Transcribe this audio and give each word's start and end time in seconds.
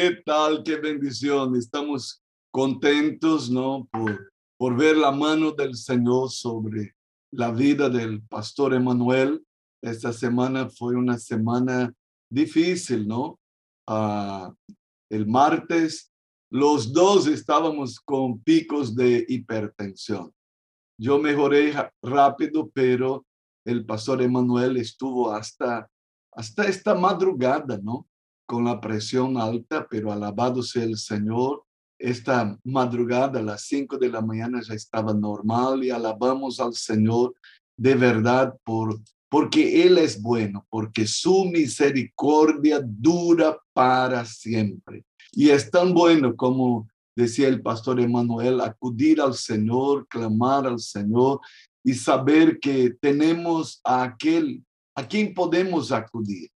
¿Qué 0.00 0.12
tal? 0.24 0.62
Qué 0.62 0.76
bendición. 0.76 1.56
Estamos 1.56 2.22
contentos, 2.52 3.50
¿no? 3.50 3.88
Por, 3.90 4.32
por 4.56 4.76
ver 4.76 4.96
la 4.96 5.10
mano 5.10 5.50
del 5.50 5.74
Señor 5.74 6.30
sobre 6.30 6.94
la 7.32 7.50
vida 7.50 7.90
del 7.90 8.22
pastor 8.22 8.74
Emanuel. 8.74 9.44
Esta 9.82 10.12
semana 10.12 10.70
fue 10.70 10.94
una 10.94 11.18
semana 11.18 11.92
difícil, 12.30 13.08
¿no? 13.08 13.40
Ah, 13.88 14.54
el 15.10 15.26
martes, 15.26 16.12
los 16.48 16.92
dos 16.92 17.26
estábamos 17.26 17.98
con 17.98 18.40
picos 18.40 18.94
de 18.94 19.26
hipertensión. 19.28 20.32
Yo 20.96 21.18
mejoré 21.18 21.74
rápido, 22.00 22.70
pero 22.72 23.26
el 23.66 23.84
pastor 23.84 24.22
Emanuel 24.22 24.76
estuvo 24.76 25.32
hasta, 25.32 25.90
hasta 26.30 26.68
esta 26.68 26.94
madrugada, 26.94 27.80
¿no? 27.82 28.06
Con 28.48 28.64
la 28.64 28.80
presión 28.80 29.36
alta, 29.36 29.86
pero 29.90 30.10
alabado 30.10 30.62
sea 30.62 30.84
el 30.84 30.96
Señor. 30.96 31.64
Esta 32.00 32.58
madrugada 32.64 33.40
a 33.40 33.42
las 33.42 33.62
5 33.66 33.98
de 33.98 34.08
la 34.08 34.22
mañana 34.22 34.62
ya 34.66 34.72
estaba 34.72 35.12
normal 35.12 35.84
y 35.84 35.90
alabamos 35.90 36.58
al 36.58 36.72
Señor 36.72 37.34
de 37.76 37.94
verdad 37.94 38.56
por 38.64 38.98
porque 39.30 39.84
Él 39.84 39.98
es 39.98 40.22
bueno, 40.22 40.66
porque 40.70 41.06
su 41.06 41.44
misericordia 41.44 42.80
dura 42.82 43.58
para 43.74 44.24
siempre. 44.24 45.04
Y 45.32 45.50
es 45.50 45.70
tan 45.70 45.92
bueno 45.92 46.34
como 46.34 46.88
decía 47.14 47.48
el 47.48 47.60
pastor 47.60 48.00
Emanuel, 48.00 48.60
acudir 48.62 49.20
al 49.20 49.34
Señor, 49.34 50.06
clamar 50.08 50.66
al 50.66 50.78
Señor 50.78 51.40
y 51.84 51.92
saber 51.92 52.58
que 52.58 52.90
tenemos 53.00 53.80
a 53.84 54.04
aquel 54.04 54.64
a 54.94 55.06
quien 55.06 55.34
podemos 55.34 55.92
acudir. 55.92 56.50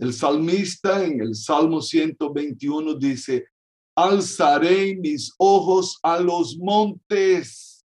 El 0.00 0.14
salmista 0.14 1.04
en 1.04 1.20
el 1.20 1.34
Salmo 1.34 1.82
121 1.82 2.94
dice, 2.94 3.46
alzaré 3.94 4.96
mis 4.96 5.30
ojos 5.36 5.98
a 6.02 6.18
los 6.18 6.56
montes. 6.56 7.84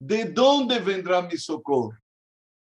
¿De 0.00 0.24
dónde 0.24 0.80
vendrá 0.80 1.22
mi 1.22 1.36
socorro? 1.36 1.96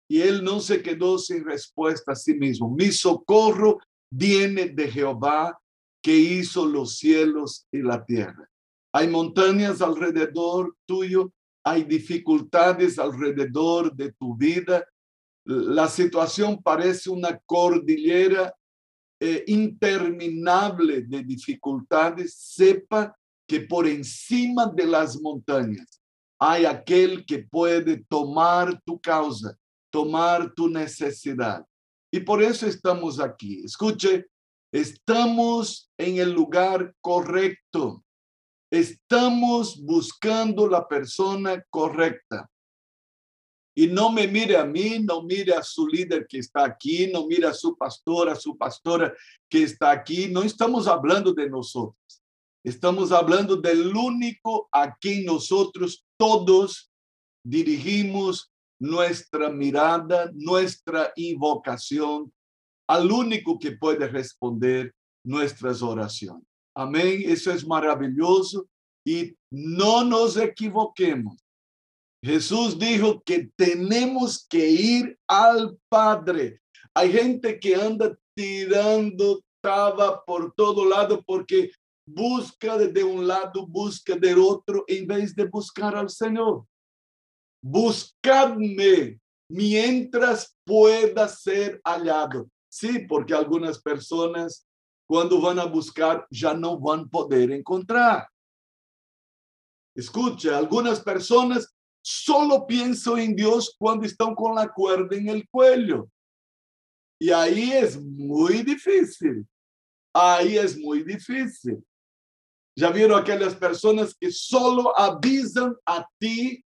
Y 0.09 0.19
él 0.19 0.43
no 0.43 0.59
se 0.59 0.83
quedó 0.83 1.17
sin 1.17 1.45
respuesta 1.45 2.11
a 2.11 2.15
sí 2.15 2.33
mismo. 2.33 2.69
Mi 2.69 2.91
socorro 2.91 3.79
viene 4.11 4.67
de 4.67 4.91
Jehová 4.91 5.57
que 6.03 6.13
hizo 6.13 6.65
los 6.65 6.97
cielos 6.97 7.65
y 7.71 7.81
la 7.81 8.03
tierra. 8.03 8.49
Hay 8.93 9.07
montañas 9.07 9.81
alrededor 9.81 10.75
tuyo, 10.85 11.31
hay 11.63 11.83
dificultades 11.83 12.99
alrededor 12.99 13.95
de 13.95 14.11
tu 14.11 14.35
vida. 14.35 14.85
La 15.45 15.87
situación 15.87 16.61
parece 16.61 17.09
una 17.09 17.37
cordillera 17.45 18.53
eh, 19.19 19.43
interminable 19.47 21.01
de 21.01 21.23
dificultades. 21.23 22.35
Sepa 22.35 23.15
que 23.47 23.61
por 23.61 23.87
encima 23.87 24.67
de 24.67 24.85
las 24.85 25.19
montañas 25.19 26.01
hay 26.39 26.65
aquel 26.65 27.25
que 27.25 27.39
puede 27.39 28.03
tomar 28.07 28.81
tu 28.83 28.99
causa 28.99 29.57
tomar 29.91 30.53
tu 30.55 30.69
necesidad. 30.69 31.63
Y 32.11 32.21
por 32.21 32.41
eso 32.41 32.65
estamos 32.65 33.19
aquí. 33.19 33.61
Escuche, 33.63 34.25
estamos 34.73 35.91
en 35.97 36.17
el 36.17 36.31
lugar 36.31 36.95
correcto. 37.01 38.03
Estamos 38.71 39.79
buscando 39.83 40.67
la 40.67 40.87
persona 40.87 41.63
correcta. 41.69 42.49
Y 43.81 43.87
no 43.87 44.11
me 44.11 44.27
mire 44.27 44.57
a 44.57 44.63
mí, 44.63 44.99
no 44.99 45.23
mire 45.23 45.55
a 45.55 45.63
su 45.63 45.87
líder 45.87 46.27
que 46.27 46.37
está 46.37 46.65
aquí, 46.65 47.07
no 47.11 47.25
mire 47.25 47.47
a 47.47 47.53
su 47.53 47.75
pastora, 47.75 48.33
a 48.33 48.35
su 48.35 48.55
pastora 48.55 49.11
que 49.49 49.63
está 49.63 49.89
aquí. 49.89 50.27
No 50.27 50.43
estamos 50.43 50.87
hablando 50.87 51.33
de 51.33 51.49
nosotros. 51.49 52.21
Estamos 52.63 53.11
hablando 53.11 53.55
del 53.55 53.87
único 53.87 54.69
a 54.71 54.95
quien 54.95 55.25
nosotros 55.25 56.05
todos 56.15 56.91
dirigimos 57.43 58.51
nuestra 58.79 59.49
mirada, 59.49 60.29
nuestra 60.35 61.11
invocación 61.15 62.31
al 62.87 63.11
único 63.11 63.57
que 63.57 63.71
puede 63.71 64.07
responder 64.07 64.93
nuestras 65.25 65.81
oraciones. 65.81 66.45
Amén. 66.77 67.23
Eso 67.25 67.51
es 67.51 67.65
maravilloso 67.65 68.67
y 69.03 69.33
no 69.51 70.03
nos 70.03 70.37
equivoquemos. 70.37 71.41
Jesús 72.23 72.77
dijo 72.77 73.21
que 73.23 73.49
tenemos 73.55 74.45
que 74.47 74.69
ir 74.69 75.19
al 75.27 75.77
Padre. 75.89 76.61
Hay 76.93 77.11
gente 77.11 77.59
que 77.59 77.75
anda 77.75 78.15
tirando 78.35 79.41
traba 79.61 80.23
por 80.23 80.53
todo 80.53 80.85
lado 80.85 81.23
porque 81.23 81.71
busca 82.05 82.77
de 82.77 83.03
un 83.03 83.27
lado, 83.27 83.65
busca 83.65 84.15
del 84.15 84.39
otro 84.39 84.83
en 84.87 85.07
vez 85.07 85.35
de 85.35 85.45
buscar 85.45 85.95
al 85.95 86.09
Señor 86.09 86.65
buscadme 87.61 89.19
mientras 89.49 90.57
pueda 90.65 91.27
ser 91.27 91.79
hallado. 91.83 92.49
Sí, 92.69 92.99
porque 93.07 93.33
algunas 93.33 93.81
personas 93.81 94.65
cuando 95.07 95.41
van 95.41 95.59
a 95.59 95.65
buscar 95.65 96.25
ya 96.31 96.53
no 96.53 96.79
van 96.79 97.01
a 97.01 97.05
poder 97.05 97.51
encontrar. 97.51 98.27
Escucha, 99.93 100.57
algunas 100.57 101.01
personas 101.01 101.75
solo 102.01 102.65
piensan 102.65 103.19
en 103.19 103.35
Dios 103.35 103.75
cuando 103.77 104.05
están 104.05 104.35
con 104.35 104.55
la 104.55 104.71
cuerda 104.71 105.15
en 105.15 105.29
el 105.29 105.47
cuello. 105.49 106.09
Y 107.19 107.29
ahí 107.29 107.71
es 107.71 108.01
muy 108.01 108.63
difícil. 108.63 109.47
Ahí 110.13 110.57
es 110.57 110.77
muy 110.77 111.03
difícil. 111.03 111.83
Ya 112.75 112.89
vieron 112.89 113.19
aquellas 113.19 113.55
personas 113.55 114.15
que 114.15 114.31
solo 114.31 114.97
avisan 114.97 115.75
a 115.85 116.07
ti 116.19 116.63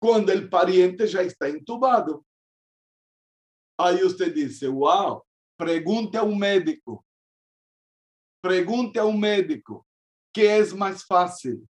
cuando 0.00 0.32
el 0.32 0.48
pariente 0.48 1.06
ya 1.06 1.20
está 1.20 1.48
intubado. 1.48 2.24
Ahí 3.78 4.02
usted 4.02 4.34
dice, 4.34 4.66
wow, 4.66 5.22
pregunte 5.56 6.18
a 6.18 6.22
un 6.22 6.38
médico, 6.38 7.04
pregunte 8.42 8.98
a 8.98 9.04
un 9.04 9.20
médico, 9.20 9.86
¿qué 10.34 10.58
es 10.58 10.74
más 10.74 11.04
fácil? 11.04 11.66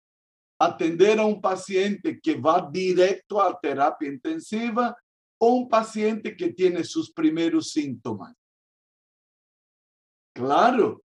Atender 0.59 1.19
a 1.19 1.27
un 1.27 1.41
paciente 1.41 2.21
que 2.21 2.37
va 2.37 2.69
directo 2.73 3.41
a 3.41 3.59
terapia 3.61 4.09
intensiva 4.09 4.97
o 5.39 5.55
un 5.55 5.69
paciente 5.69 6.37
que 6.37 6.53
tiene 6.53 6.85
sus 6.85 7.13
primeros 7.13 7.71
síntomas. 7.71 8.35
Claro, 10.35 11.03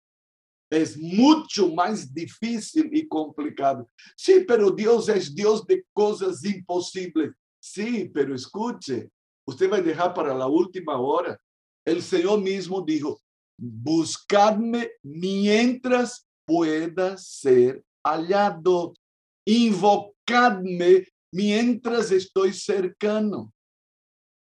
es 0.71 0.97
mucho 0.97 1.69
más 1.75 2.13
difícil 2.13 2.91
y 2.93 3.07
complicado. 3.07 3.89
Sí, 4.17 4.45
pero 4.47 4.71
Dios 4.71 5.09
es 5.09 5.35
Dios 5.35 5.67
de 5.67 5.85
cosas 5.93 6.45
imposibles. 6.45 7.33
Sí, 7.61 8.11
pero 8.13 8.35
escuche, 8.35 9.11
usted 9.47 9.71
va 9.71 9.79
a 9.79 9.83
dejar 9.83 10.15
para 10.15 10.35
la 10.35 10.47
última 10.47 10.99
hora. 10.99 11.39
El 11.85 12.03
Señor 12.03 12.41
mismo 12.41 12.83
dijo, 12.83 13.21
buscadme 13.59 14.91
mientras 15.03 16.27
pueda 16.47 17.17
ser 17.17 17.83
hallado. 18.05 18.95
Invocadme 19.49 21.07
mientras 21.33 22.11
estoy 22.13 22.53
cercano. 22.53 23.53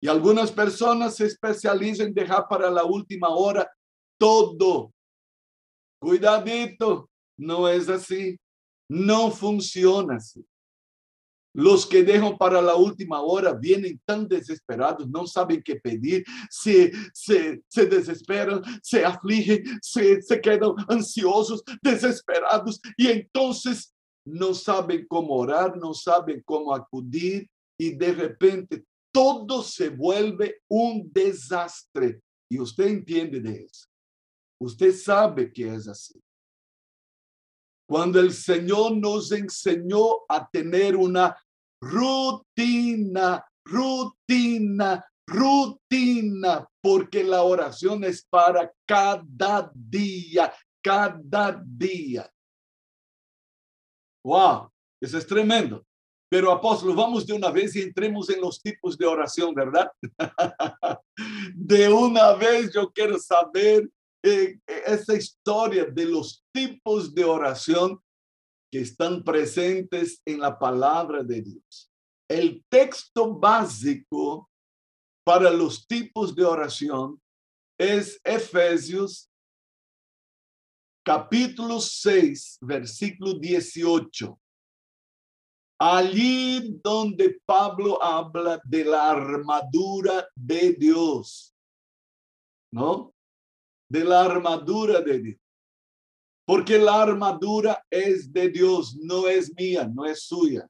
Y 0.01 0.09
algunas 0.09 0.53
personas 0.53 1.17
se 1.17 1.27
especializan 1.27 2.09
en 2.09 2.15
dejar 2.15 2.47
para 2.49 2.71
la 2.71 2.85
última 2.85 3.29
hora 3.31 3.71
todo 4.19 4.95
Cuidadito, 6.05 7.09
no 7.39 7.67
es 7.67 7.89
así. 7.89 8.39
No 8.91 9.31
funciona 9.31 10.17
así. 10.17 10.45
Los 11.55 11.87
que 11.87 12.03
dejan 12.03 12.37
para 12.37 12.61
la 12.61 12.75
última 12.75 13.23
hora 13.23 13.55
vienen 13.55 13.99
tan 14.05 14.29
desesperados, 14.29 15.09
no 15.09 15.27
saben 15.27 15.63
qué 15.63 15.77
pedir, 15.77 16.25
se, 16.51 16.93
se, 17.15 17.63
se 17.69 17.87
desesperan, 17.87 18.61
se 18.83 19.05
afligen, 19.05 19.63
se, 19.81 20.21
se 20.21 20.41
quedan 20.41 20.75
ansiosos, 20.89 21.63
desesperados 21.81 22.81
y 22.99 23.07
entonces 23.07 23.94
no 24.27 24.55
saben 24.55 25.07
cómo 25.07 25.35
orar, 25.35 25.77
no 25.77 25.95
saben 25.95 26.43
cómo 26.45 26.75
acudir 26.75 27.49
y 27.79 27.95
de 27.95 28.13
repente 28.13 28.85
todo 29.13 29.63
se 29.63 29.91
vuelve 29.91 30.63
un 30.69 31.11
desastre. 31.13 32.21
Y 32.51 32.59
usted 32.59 32.87
entiende 32.87 33.41
de 33.41 33.65
eso. 33.65 33.87
Usted 34.61 34.95
sabe 34.95 35.53
que 35.53 35.75
es 35.75 35.89
así. 35.89 36.21
Cuando 37.87 38.19
el 38.19 38.33
Señor 38.33 38.97
nos 38.97 39.31
enseñó 39.33 40.25
a 40.29 40.49
tener 40.49 40.97
una 40.97 41.37
rutina, 41.81 43.45
rutina, 43.65 45.05
rutina, 45.27 46.69
porque 46.81 47.23
la 47.23 47.43
oración 47.43 48.05
es 48.05 48.25
para 48.25 48.73
cada 48.87 49.71
día, 49.75 50.53
cada 50.83 51.63
día. 51.65 52.31
Wow, 54.25 54.71
eso 55.01 55.19
es 55.19 55.27
tremendo. 55.27 55.85
Pero 56.31 56.51
apóstolo, 56.51 56.95
vamos 56.95 57.27
de 57.27 57.35
una 57.35 57.51
vez 57.51 57.77
y 57.77 57.83
entremos 57.83 58.29
en 58.31 58.41
los 58.41 58.61
tipos 58.61 58.97
de 58.97 59.07
oración, 59.07 59.55
¿verdad? 59.55 59.91
de 61.55 61.89
una 61.93 62.33
vez 62.33 62.73
yo 62.73 62.91
quiero 62.91 63.19
saber 63.19 63.89
eh, 64.23 64.59
esa 64.67 65.15
historia 65.15 65.85
de 65.85 66.07
los 66.07 66.43
tipos 66.53 67.15
de 67.15 67.25
oración 67.25 68.01
que 68.73 68.81
están 68.81 69.23
presentes 69.23 70.21
en 70.25 70.41
la 70.41 70.59
palabra 70.59 71.23
de 71.23 71.43
Dios. 71.43 71.93
El 72.29 72.65
texto 72.71 73.35
básico 73.35 74.51
para 75.25 75.51
los 75.51 75.87
tipos 75.87 76.35
de 76.35 76.45
oración 76.45 77.21
es 77.79 78.19
Efesios 78.25 79.31
capítulo 81.05 81.81
6, 81.81 82.59
versículo 82.63 83.35
18. 83.35 84.41
Allí 85.79 86.81
donde 86.83 87.41
Pablo 87.45 88.03
habla 88.03 88.61
de 88.65 88.85
la 88.85 89.11
armadura 89.11 90.27
de 90.35 90.73
Dios, 90.73 91.55
¿no? 92.73 93.15
De 93.89 94.03
la 94.03 94.25
armadura 94.25 95.01
de 95.01 95.19
Dios. 95.19 95.41
Porque 96.47 96.79
la 96.79 97.03
armadura 97.03 97.85
es 97.91 98.33
de 98.33 98.49
Dios, 98.49 98.97
no 98.97 99.29
es 99.29 99.55
mía, 99.55 99.87
no 99.87 100.05
es 100.05 100.25
suya. 100.25 100.67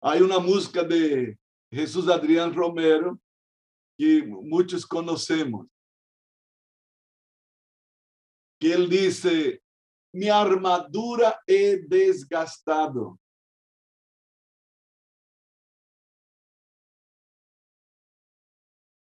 Hay 0.00 0.20
una 0.20 0.38
música 0.38 0.82
de 0.82 1.38
Jesús 1.70 2.08
Adrián 2.08 2.54
Romero 2.54 3.20
que 3.96 4.24
muchos 4.24 4.84
conocemos. 4.84 5.71
Que 8.62 8.74
él 8.74 8.88
dice, 8.88 9.60
mi 10.14 10.28
armadura 10.28 11.36
he 11.48 11.78
desgastado. 11.84 13.18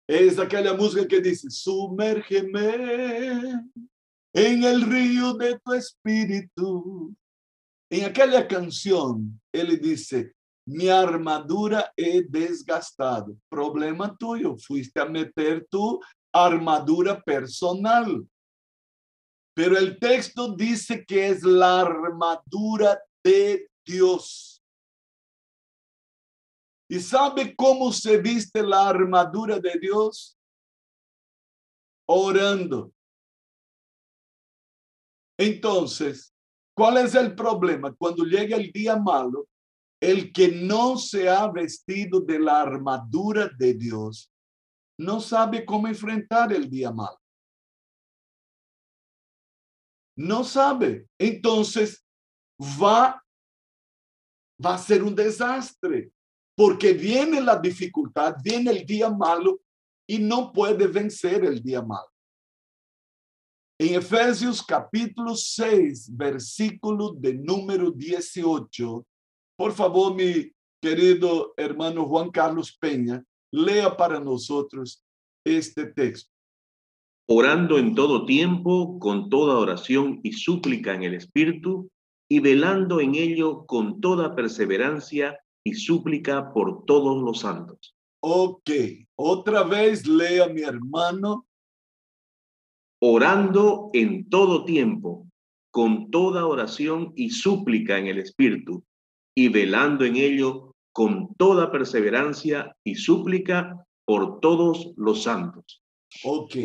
Es 0.07 0.37
aquella 0.37 0.75
música 0.75 1.07
que 1.07 1.19
dice, 1.19 1.49
sumérgeme 1.49 2.69
en 4.31 4.63
el 4.63 4.83
río 4.83 5.33
de 5.33 5.57
tu 5.57 5.73
espíritu. 5.73 7.15
En 7.89 8.05
aquella 8.05 8.47
canción, 8.47 9.41
él 9.51 9.81
dice, 9.81 10.33
mi 10.67 10.87
armadura 10.87 11.91
he 11.97 12.21
desgastado. 12.21 13.35
Problema 13.49 14.15
tuyo, 14.15 14.55
fuiste 14.55 14.99
a 14.99 15.05
meter 15.05 15.65
tu 15.67 15.99
armadura 16.31 17.19
personal. 17.19 18.23
Pero 19.57 19.75
el 19.75 19.97
texto 19.97 20.53
dice 20.55 21.03
que 21.03 21.29
es 21.29 21.41
la 21.41 21.81
armadura 21.81 23.01
de 23.23 23.67
Dios. 23.83 24.63
¿Y 26.87 26.99
sabe 26.99 27.55
cómo 27.55 27.91
se 27.91 28.19
viste 28.19 28.61
la 28.61 28.87
armadura 28.87 29.57
de 29.57 29.79
Dios? 29.79 30.37
Orando. 32.07 32.93
Entonces, 35.39 36.31
¿cuál 36.75 36.97
es 36.97 37.15
el 37.15 37.33
problema? 37.33 37.91
Cuando 37.95 38.25
llega 38.25 38.57
el 38.57 38.71
día 38.71 38.95
malo, 38.95 39.47
el 39.99 40.31
que 40.31 40.49
no 40.49 40.97
se 40.97 41.29
ha 41.29 41.47
vestido 41.47 42.21
de 42.21 42.37
la 42.37 42.61
armadura 42.61 43.49
de 43.57 43.73
Dios 43.73 44.31
no 44.99 45.19
sabe 45.19 45.65
cómo 45.65 45.87
enfrentar 45.87 46.53
el 46.53 46.69
día 46.69 46.91
malo. 46.91 47.17
No 50.17 50.43
sabe. 50.43 51.07
Entonces, 51.19 52.03
va, 52.59 53.23
va 54.63 54.73
a 54.73 54.77
ser 54.77 55.03
un 55.03 55.13
desastre, 55.15 56.11
porque 56.55 56.93
viene 56.93 57.39
la 57.39 57.57
dificultad, 57.57 58.35
viene 58.43 58.71
el 58.71 58.85
día 58.85 59.09
malo 59.09 59.61
y 60.07 60.17
no 60.17 60.51
puede 60.51 60.87
vencer 60.87 61.45
el 61.45 61.61
día 61.61 61.81
malo. 61.81 62.09
En 63.79 63.93
Efesios 63.93 64.63
capítulo 64.63 65.35
6, 65.35 66.15
versículo 66.17 67.13
de 67.13 67.35
número 67.35 67.91
18, 67.91 69.05
por 69.55 69.71
favor, 69.71 70.15
mi 70.15 70.51
querido 70.81 71.53
hermano 71.55 72.07
Juan 72.07 72.31
Carlos 72.31 72.75
Peña, 72.75 73.23
lea 73.51 73.95
para 73.95 74.19
nosotros 74.19 75.05
este 75.45 75.85
texto. 75.85 76.36
Orando 77.29 77.77
en 77.77 77.93
todo 77.93 78.25
tiempo, 78.25 78.99
con 78.99 79.29
toda 79.29 79.57
oración 79.57 80.21
y 80.23 80.31
súplica 80.31 80.95
en 80.95 81.03
el 81.03 81.13
Espíritu, 81.13 81.89
y 82.29 82.39
velando 82.39 83.01
en 83.01 83.15
ello 83.15 83.65
con 83.65 83.99
toda 83.99 84.33
perseverancia 84.33 85.37
y 85.63 85.73
súplica 85.73 86.53
por 86.53 86.85
todos 86.85 87.21
los 87.21 87.39
santos. 87.39 87.95
Ok, 88.21 88.69
otra 89.15 89.63
vez 89.63 90.07
lea 90.07 90.47
mi 90.47 90.61
hermano 90.61 91.45
orando 92.99 93.89
en 93.93 94.29
todo 94.29 94.65
tiempo, 94.65 95.27
con 95.71 96.09
toda 96.09 96.45
oración 96.45 97.13
y 97.15 97.29
súplica 97.29 97.97
en 97.97 98.07
el 98.07 98.19
Espíritu, 98.19 98.83
y 99.35 99.49
velando 99.49 100.05
en 100.05 100.15
ello 100.15 100.73
con 100.93 101.35
toda 101.35 101.71
perseverancia 101.71 102.75
y 102.83 102.95
súplica 102.95 103.85
por 104.05 104.39
todos 104.39 104.93
los 104.95 105.23
santos. 105.23 105.83
Ok, 106.23 106.55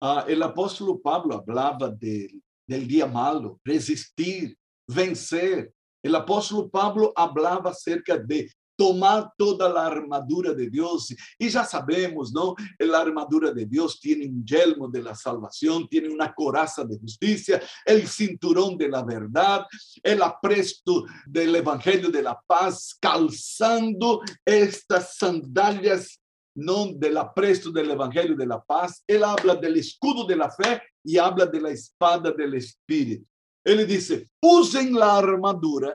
uh, 0.00 0.28
el 0.28 0.42
apóstol 0.42 1.00
Pablo 1.02 1.36
hablaba 1.36 1.88
de, 1.88 2.40
del 2.66 2.86
día 2.86 3.06
malo, 3.06 3.60
resistir, 3.64 4.56
vencer. 4.86 5.72
El 6.02 6.14
apóstol 6.14 6.70
Pablo 6.70 7.12
hablaba 7.16 7.70
acerca 7.70 8.16
de 8.16 8.50
tomar 8.76 9.32
toda 9.36 9.68
la 9.68 9.86
armadura 9.86 10.52
de 10.52 10.68
Dios. 10.68 11.14
Y 11.38 11.48
ya 11.48 11.64
sabemos, 11.64 12.32
¿no? 12.32 12.54
La 12.78 13.00
armadura 13.00 13.50
de 13.50 13.64
Dios 13.64 13.98
tiene 13.98 14.26
un 14.26 14.44
yelmo 14.44 14.88
de 14.88 15.02
la 15.02 15.14
salvación, 15.14 15.88
tiene 15.88 16.10
una 16.10 16.32
coraza 16.34 16.84
de 16.84 16.98
justicia, 16.98 17.60
el 17.84 18.06
cinturón 18.06 18.76
de 18.76 18.88
la 18.88 19.02
verdad, 19.02 19.66
el 20.02 20.22
apresto 20.22 21.06
del 21.26 21.56
evangelio 21.56 22.10
de 22.10 22.22
la 22.22 22.38
paz, 22.46 22.96
calzando 23.00 24.20
estas 24.44 25.16
sandalias 25.16 26.20
no 26.56 26.92
del 26.94 27.16
apresto 27.18 27.70
del 27.70 27.90
evangelio 27.90 28.34
de 28.34 28.46
la 28.46 28.62
paz. 28.62 29.04
Él 29.06 29.22
habla 29.22 29.54
del 29.54 29.76
escudo 29.76 30.26
de 30.26 30.36
la 30.36 30.50
fe 30.50 30.82
y 31.04 31.18
habla 31.18 31.46
de 31.46 31.60
la 31.60 31.70
espada 31.70 32.32
del 32.32 32.54
espíritu. 32.54 33.24
Él 33.64 33.86
dice, 33.86 34.28
usen 34.40 34.94
la 34.94 35.18
armadura 35.18 35.94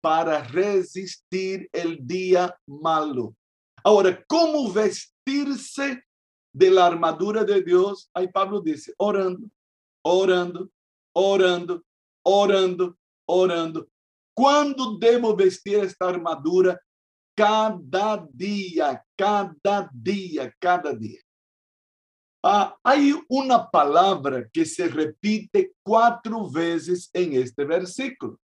para 0.00 0.42
resistir 0.44 1.68
el 1.72 1.98
día 2.06 2.56
malo. 2.66 3.34
Ahora, 3.84 4.24
¿cómo 4.26 4.72
vestirse 4.72 6.02
de 6.52 6.70
la 6.70 6.86
armadura 6.86 7.44
de 7.44 7.62
Dios? 7.62 8.10
Ahí 8.14 8.28
Pablo 8.28 8.60
dice, 8.60 8.94
orando, 8.98 9.48
orando, 10.02 10.70
orando, 11.12 11.82
orando, 12.24 12.96
orando. 13.26 13.88
¿Cuándo 14.34 14.96
debo 14.98 15.34
vestir 15.34 15.80
esta 15.80 16.08
armadura? 16.08 16.80
Cada 17.38 18.26
día, 18.32 19.00
cada 19.16 19.88
día, 19.92 20.52
cada 20.58 20.92
día. 20.92 21.20
Ah, 22.42 22.76
hay 22.82 23.14
una 23.28 23.70
palabra 23.70 24.48
que 24.52 24.64
se 24.64 24.88
repite 24.88 25.72
cuatro 25.84 26.50
veces 26.50 27.08
en 27.12 27.34
este 27.34 27.64
versículo. 27.64 28.40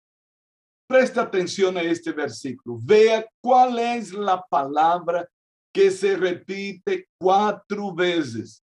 Preste 0.87 1.21
atención 1.21 1.79
a 1.79 1.81
este 1.81 2.13
versículo. 2.13 2.79
Vea 2.83 3.27
cuál 3.41 3.79
es 3.79 4.13
la 4.13 4.43
palabra 4.43 5.27
que 5.73 5.91
se 5.91 6.15
repite 6.15 7.09
cuatro 7.19 7.95
veces. 7.95 8.63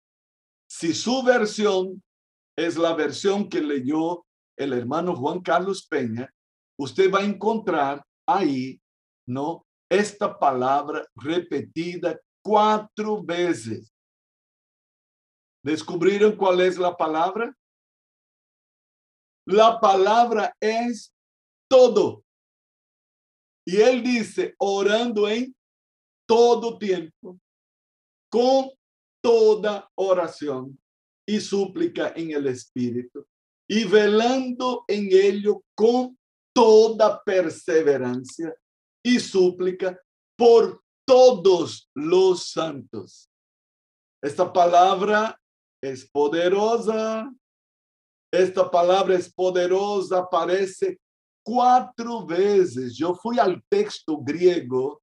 Si 0.69 0.93
su 0.93 1.21
versión 1.21 2.01
es 2.55 2.77
la 2.77 2.93
versión 2.93 3.49
que 3.49 3.59
leyó 3.59 4.25
el 4.57 4.71
hermano 4.71 5.17
Juan 5.17 5.41
Carlos 5.41 5.85
Peña, 5.85 6.33
usted 6.79 7.11
va 7.11 7.19
a 7.19 7.25
encontrar 7.25 8.01
ahí, 8.25 8.79
¿no? 9.27 9.65
Esta 9.93 10.39
palabra 10.39 11.07
repetida 11.15 12.19
cuatro 12.43 13.21
veces. 13.21 13.93
¿Descubrieron 15.63 16.35
cuál 16.35 16.61
es 16.61 16.79
la 16.79 16.97
palabra? 16.97 17.55
La 19.45 19.79
palabra 19.79 20.51
es 20.59 21.13
todo. 21.69 22.25
Y 23.67 23.81
él 23.81 24.01
dice, 24.01 24.55
orando 24.57 25.29
en 25.29 25.55
todo 26.27 26.79
tiempo, 26.79 27.39
con 28.31 28.71
toda 29.23 29.87
oración 29.93 30.75
y 31.23 31.39
súplica 31.39 32.13
en 32.15 32.31
el 32.31 32.47
Espíritu, 32.47 33.27
y 33.69 33.83
velando 33.83 34.85
en 34.87 35.07
ello 35.11 35.63
con 35.75 36.17
toda 36.51 37.23
perseverancia 37.23 38.55
y 39.03 39.19
súplica 39.19 39.99
por 40.37 40.81
todos 41.05 41.89
los 41.93 42.51
santos. 42.51 43.29
Esta 44.21 44.51
palabra 44.51 45.37
es 45.81 46.09
poderosa. 46.09 47.29
Esta 48.31 48.71
palabra 48.71 49.15
es 49.15 49.31
poderosa, 49.31 50.19
aparece 50.19 50.97
quatro 51.45 52.25
vezes. 52.25 52.99
Eu 52.99 53.13
fui 53.15 53.39
ao 53.39 53.61
texto 53.69 54.17
grego, 54.17 54.99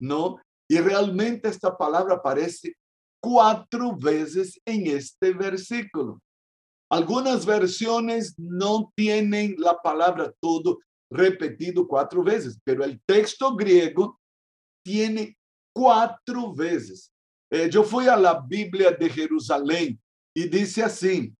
não? 0.00 0.40
E 0.68 0.80
realmente 0.80 1.46
esta 1.46 1.70
palavra 1.70 2.14
aparece 2.14 2.74
cuatro 3.22 3.94
veces 3.96 4.58
en 4.66 4.86
este 4.86 5.32
versículo. 5.32 6.20
Algunas 6.90 7.44
versiones 7.44 8.34
no 8.38 8.92
tienen 8.96 9.54
la 9.58 9.80
palabra 9.80 10.32
todo 10.40 10.78
repetido 11.14 11.86
cuatro 11.86 12.22
veces, 12.22 12.58
pero 12.64 12.84
el 12.84 13.00
texto 13.06 13.54
griego 13.54 14.20
tiene 14.84 15.36
cuatro 15.74 16.52
veces. 16.52 17.12
Eh, 17.50 17.68
yo 17.70 17.84
fui 17.84 18.06
a 18.08 18.16
la 18.16 18.40
Biblia 18.40 18.90
de 18.90 19.08
Jerusalén 19.08 20.00
y 20.34 20.48
dice 20.48 20.82
así, 20.82 21.32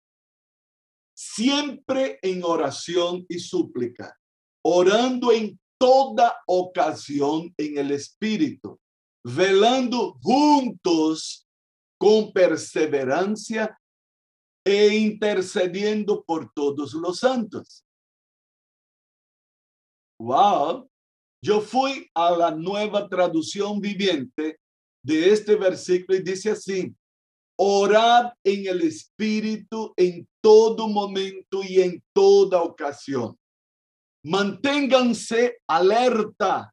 siempre 1.17 2.19
en 2.23 2.43
oración 2.45 3.25
y 3.29 3.39
súplica, 3.39 4.17
orando 4.65 5.33
en 5.33 5.59
toda 5.79 6.37
ocasión 6.47 7.53
en 7.57 7.79
el 7.79 7.91
Espíritu, 7.91 8.79
velando 9.25 10.19
juntos 10.23 11.47
con 11.99 12.33
perseverancia 12.33 13.77
e 14.65 14.95
intercediendo 14.95 16.25
por 16.25 16.51
todos 16.53 16.95
los 16.95 17.19
santos. 17.19 17.84
Wow. 20.19 20.89
Yo 21.43 21.61
fui 21.61 22.09
a 22.15 22.31
la 22.31 22.51
nueva 22.51 23.09
traducción 23.09 23.81
viviente 23.81 24.59
de 25.05 25.31
este 25.31 25.57
versículo 25.57 26.19
y 26.19 26.23
dice 26.23 26.53
así, 26.53 26.95
orad 27.57 28.33
en 28.43 28.67
el 28.67 28.81
Espíritu 28.83 29.93
en 29.97 30.27
todo 30.43 30.89
momento 30.89 31.63
y 31.63 31.81
en 31.83 32.03
toda 32.15 32.63
ocasión. 32.63 33.39
Manténganse 34.25 35.59
alerta 35.69 36.73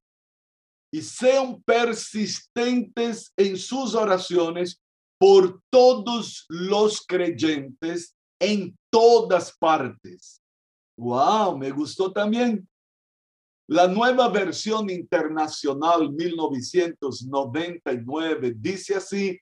y 0.93 1.01
sean 1.01 1.61
persistentes 1.63 3.33
en 3.35 3.57
sus 3.57 3.93
oraciones 3.93 4.81
por 5.19 5.61
todos 5.69 6.45
los 6.49 7.05
creyentes 7.05 8.15
en 8.39 8.75
todas 8.89 9.55
partes. 9.57 10.41
Wow, 10.97 11.57
me 11.57 11.71
gustó 11.71 12.11
también. 12.11 12.67
La 13.71 13.87
nueva 13.87 14.27
versión 14.27 14.89
internacional 14.89 16.11
1999 16.11 18.55
dice 18.57 18.95
así, 18.95 19.39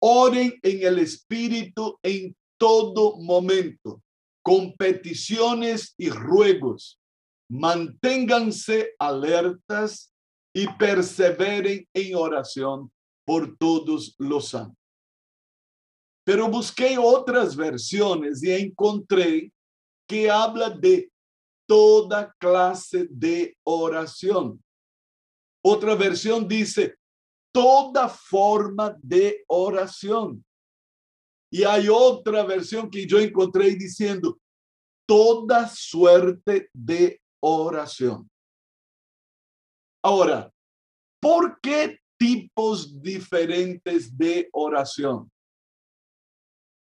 oren 0.00 0.58
en 0.60 0.84
el 0.84 0.98
Espíritu 0.98 1.96
en 2.02 2.34
todo 2.58 3.20
momento, 3.20 4.02
con 4.42 4.76
peticiones 4.76 5.94
y 5.96 6.10
ruegos. 6.10 6.98
Manténganse 7.48 8.96
alertas 8.98 10.12
y 10.52 10.66
perseveren 10.76 11.86
en 11.94 12.16
oración 12.16 12.90
por 13.24 13.56
todos 13.58 14.16
los 14.18 14.48
santos. 14.48 14.76
Pero 16.24 16.48
busqué 16.48 16.98
otras 16.98 17.54
versiones 17.54 18.42
y 18.42 18.50
encontré 18.50 19.52
que 20.08 20.28
habla 20.28 20.68
de 20.68 21.11
toda 21.72 22.30
clase 22.38 23.08
de 23.10 23.56
oración. 23.64 24.62
Otra 25.64 25.94
versión 25.94 26.46
dice 26.46 26.98
toda 27.50 28.10
forma 28.10 28.94
de 29.02 29.42
oración. 29.46 30.44
Y 31.50 31.64
hay 31.64 31.88
otra 31.88 32.42
versión 32.42 32.90
que 32.90 33.06
yo 33.06 33.18
encontré 33.18 33.74
diciendo 33.74 34.38
toda 35.08 35.66
suerte 35.66 36.68
de 36.74 37.18
oración. 37.42 38.30
Ahora, 40.04 40.52
¿por 41.22 41.58
qué 41.62 41.98
tipos 42.18 43.00
diferentes 43.00 44.14
de 44.14 44.46
oración? 44.52 45.32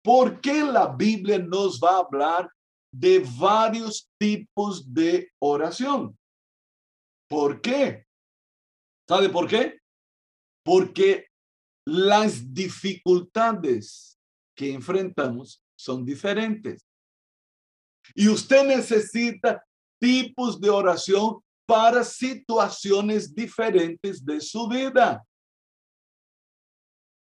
¿Por 0.04 0.38
qué 0.42 0.62
la 0.64 0.88
Biblia 0.88 1.38
nos 1.38 1.80
va 1.80 1.97
a 1.97 2.00
hablar 2.00 2.50
de 2.93 3.25
varios 3.38 4.11
tipos 4.19 4.93
de 4.93 5.31
oración? 5.38 6.16
¿Por 7.28 7.61
qué? 7.61 8.07
¿Sabe 9.09 9.28
por 9.28 9.49
qué? 9.49 9.81
Porque 10.64 11.28
las 11.87 12.52
dificultades 12.52 14.19
que 14.57 14.73
enfrentamos 14.73 15.62
son 15.76 16.05
diferentes. 16.05 16.85
Y 18.14 18.28
usted 18.28 18.66
necesita 18.66 19.64
tipos 20.00 20.61
de 20.61 20.71
oración 20.71 21.40
para 21.66 22.05
situaciones 22.05 23.35
diferentes 23.35 24.25
de 24.25 24.40
su 24.40 24.69
vida. 24.69 25.25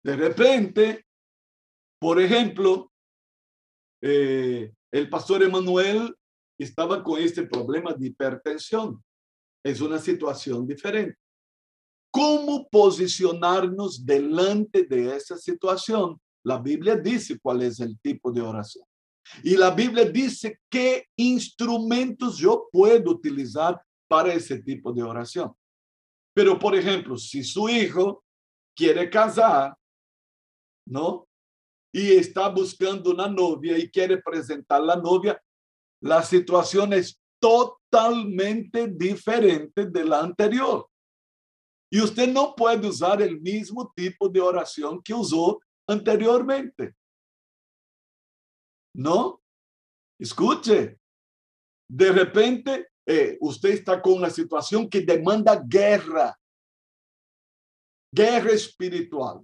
De 0.04 0.16
repente, 0.16 1.06
por 2.00 2.20
ejemplo, 2.20 2.92
eh, 4.02 4.74
el 4.92 5.10
pastor 5.10 5.44
Emanuel 5.44 6.16
estaba 6.58 7.04
con 7.04 7.20
este 7.20 7.44
problema 7.44 7.94
de 7.94 8.08
hipertensión. 8.08 9.02
Es 9.64 9.82
una 9.82 10.00
situación 10.00 10.68
diferente. 10.68 11.18
¿Cómo 12.12 12.68
posicionarnos 12.70 14.06
delante 14.06 14.84
de 14.84 15.16
esa 15.16 15.38
situación? 15.38 16.20
La 16.44 16.58
Biblia 16.58 16.96
dice 16.96 17.40
cuál 17.40 17.62
es 17.62 17.80
el 17.80 17.98
tipo 18.00 18.32
de 18.32 18.42
oración. 18.42 18.86
Y 19.44 19.56
la 19.56 19.72
Biblia 19.72 20.06
dice 20.06 20.60
qué 20.70 21.08
instrumentos 21.16 22.38
yo 22.38 22.68
puedo 22.72 23.12
utilizar 23.12 23.82
para 24.10 24.34
ese 24.34 24.62
tipo 24.62 24.92
de 24.92 25.04
oración. 25.04 25.54
Pero, 26.34 26.60
por 26.60 26.76
ejemplo, 26.76 27.18
si 27.18 27.44
su 27.44 27.70
hijo 27.70 28.24
quiere 28.76 29.10
casar, 29.10 29.76
¿no? 30.88 31.28
Y 31.94 32.14
está 32.14 32.48
buscando 32.50 33.12
una 33.12 33.28
novia 33.28 33.78
y 33.78 33.90
quiere 33.90 34.18
presentar 34.22 34.82
la 34.82 34.96
novia, 34.96 35.42
la 36.02 36.24
situación 36.24 36.94
es 36.94 37.20
totalmente 37.40 38.88
diferente 38.88 39.86
de 39.86 40.06
la 40.06 40.22
anterior. 40.22 40.88
Y 41.92 42.02
usted 42.02 42.32
no 42.32 42.56
puede 42.56 42.88
usar 42.88 43.22
el 43.22 43.42
mismo 43.42 43.92
tipo 43.94 44.30
de 44.30 44.40
oración 44.40 45.02
que 45.04 45.14
usó 45.14 45.60
anteriormente. 45.88 46.96
¿No? 48.96 49.42
Escuche, 50.18 51.00
de 51.90 52.12
repente 52.12 52.92
eh, 53.06 53.38
usted 53.42 53.72
está 53.72 54.02
con 54.02 54.14
una 54.14 54.30
situación 54.30 54.90
que 54.90 55.02
demanda 55.02 55.62
guerra, 55.68 56.38
guerra 58.14 58.52
espiritual. 58.52 59.44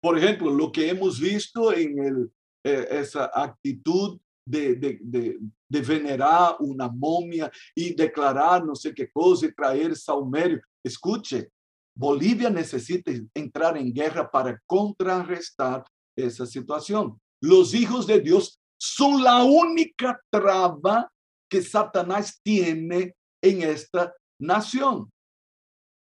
Por 0.00 0.18
ejemplo, 0.18 0.50
lo 0.50 0.72
que 0.72 0.88
hemos 0.88 1.20
visto 1.20 1.72
en 1.72 1.98
el, 1.98 2.32
eh, 2.64 2.86
esa 2.90 3.30
actitud 3.34 4.18
de, 4.46 4.74
de, 4.74 4.98
de, 5.02 5.38
de, 5.68 5.80
venerar 5.82 6.56
una 6.60 6.88
momia 6.88 7.50
y 7.74 7.94
declarar 7.94 8.64
no 8.64 8.74
sé 8.74 8.94
qué 8.94 9.10
cosa 9.10 9.46
y 9.46 9.54
traer 9.54 9.94
saumerio. 9.94 10.60
Escuche, 10.82 11.50
Bolivia 11.94 12.50
necesita 12.50 13.12
entrar 13.34 13.76
en 13.76 13.92
guerra 13.92 14.30
para 14.30 14.60
contrarrestar 14.66 15.84
esa 16.16 16.46
situación. 16.46 17.20
Los 17.42 17.74
hijos 17.74 18.06
de 18.06 18.20
Dios 18.20 18.58
son 18.78 19.22
la 19.22 19.44
única 19.44 20.18
traba 20.30 21.10
que 21.48 21.62
Satanás 21.62 22.40
tiene 22.42 23.14
en 23.42 23.62
esta 23.62 24.14
nación. 24.40 25.10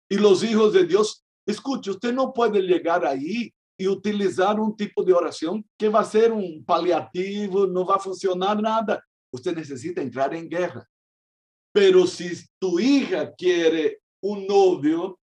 Y 0.09 0.17
los 0.17 0.43
hijos 0.43 0.73
de 0.73 0.85
Dios, 0.85 1.23
escuche, 1.45 1.91
usted 1.91 2.13
no 2.13 2.33
puede 2.33 2.61
llegar 2.61 3.05
ahí 3.05 3.53
y 3.77 3.87
utilizar 3.87 4.59
un 4.59 4.75
tipo 4.75 5.03
de 5.03 5.13
oración 5.13 5.65
que 5.77 5.89
va 5.89 6.01
a 6.01 6.05
ser 6.05 6.31
un 6.31 6.63
paliativo, 6.63 7.65
no 7.65 7.85
va 7.85 7.95
a 7.95 7.99
funcionar 7.99 8.61
nada. 8.61 9.03
Usted 9.31 9.55
necesita 9.55 10.01
entrar 10.01 10.33
en 10.33 10.47
guerra. 10.47 10.87
Pero 11.73 12.05
si 12.05 12.31
tu 12.59 12.79
hija 12.79 13.33
quiere 13.33 14.01
un 14.21 14.45
novio 14.45 15.19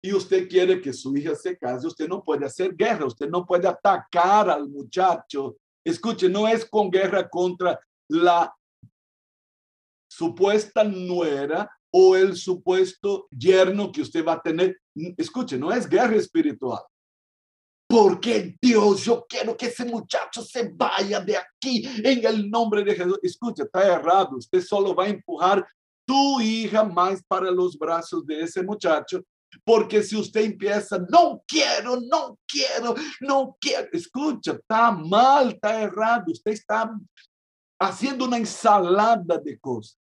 y 0.00 0.12
usted 0.12 0.48
quiere 0.48 0.80
que 0.80 0.92
su 0.92 1.16
hija 1.16 1.34
se 1.34 1.56
case, 1.58 1.86
usted 1.86 2.08
no 2.08 2.22
puede 2.22 2.46
hacer 2.46 2.74
guerra, 2.74 3.06
usted 3.06 3.28
no 3.28 3.44
puede 3.44 3.66
atacar 3.66 4.48
al 4.48 4.68
muchacho. 4.68 5.56
Escuche, 5.84 6.28
no 6.28 6.46
es 6.46 6.64
con 6.64 6.90
guerra 6.90 7.28
contra 7.28 7.78
la 8.08 8.54
supuesta 10.08 10.84
nuera 10.84 11.68
o 11.90 12.16
el 12.16 12.36
supuesto 12.36 13.26
yerno 13.30 13.90
que 13.90 14.02
usted 14.02 14.24
va 14.24 14.34
a 14.34 14.42
tener. 14.42 14.80
Escuche, 15.16 15.58
no 15.58 15.72
es 15.72 15.88
guerra 15.88 16.16
espiritual. 16.16 16.82
Porque 17.92 18.56
Dios, 18.58 19.04
yo 19.04 19.26
quiero 19.28 19.54
que 19.54 19.66
ese 19.66 19.84
muchacho 19.84 20.40
se 20.40 20.66
vaya 20.74 21.20
de 21.20 21.36
aquí 21.36 21.86
en 22.02 22.24
el 22.24 22.50
nombre 22.50 22.82
de 22.82 22.94
Jesús. 22.94 23.18
Escuche, 23.22 23.64
está 23.64 23.86
errado. 23.86 24.38
Usted 24.38 24.62
solo 24.62 24.94
va 24.94 25.04
a 25.04 25.08
empujar 25.08 25.62
tu 26.06 26.40
hija 26.40 26.84
más 26.84 27.22
para 27.22 27.50
los 27.50 27.76
brazos 27.76 28.24
de 28.24 28.44
ese 28.44 28.62
muchacho. 28.62 29.22
Porque 29.62 30.02
si 30.02 30.16
usted 30.16 30.40
empieza, 30.40 31.04
no 31.10 31.44
quiero, 31.46 32.00
no 32.00 32.38
quiero, 32.48 32.94
no 33.20 33.58
quiero, 33.60 33.86
escucha, 33.92 34.52
está 34.52 34.90
mal, 34.90 35.50
está 35.50 35.82
errado. 35.82 36.24
Usted 36.28 36.52
está 36.52 36.90
haciendo 37.78 38.24
una 38.24 38.38
ensalada 38.38 39.36
de 39.36 39.60
cosas. 39.60 39.98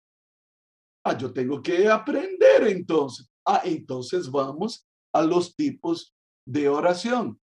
Ah, 1.03 1.17
yo 1.17 1.33
tengo 1.33 1.63
que 1.63 1.89
aprender 1.89 2.67
entonces. 2.67 3.31
Ah, 3.47 3.63
entonces 3.65 4.31
vamos 4.31 4.87
a 5.11 5.23
los 5.23 5.57
tipos 5.57 6.15
de 6.47 6.69
oración. 6.69 7.41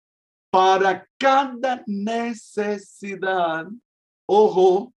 Para 0.52 1.08
cada 1.18 1.82
necesidad, 1.86 3.66
ojo, 4.28 4.92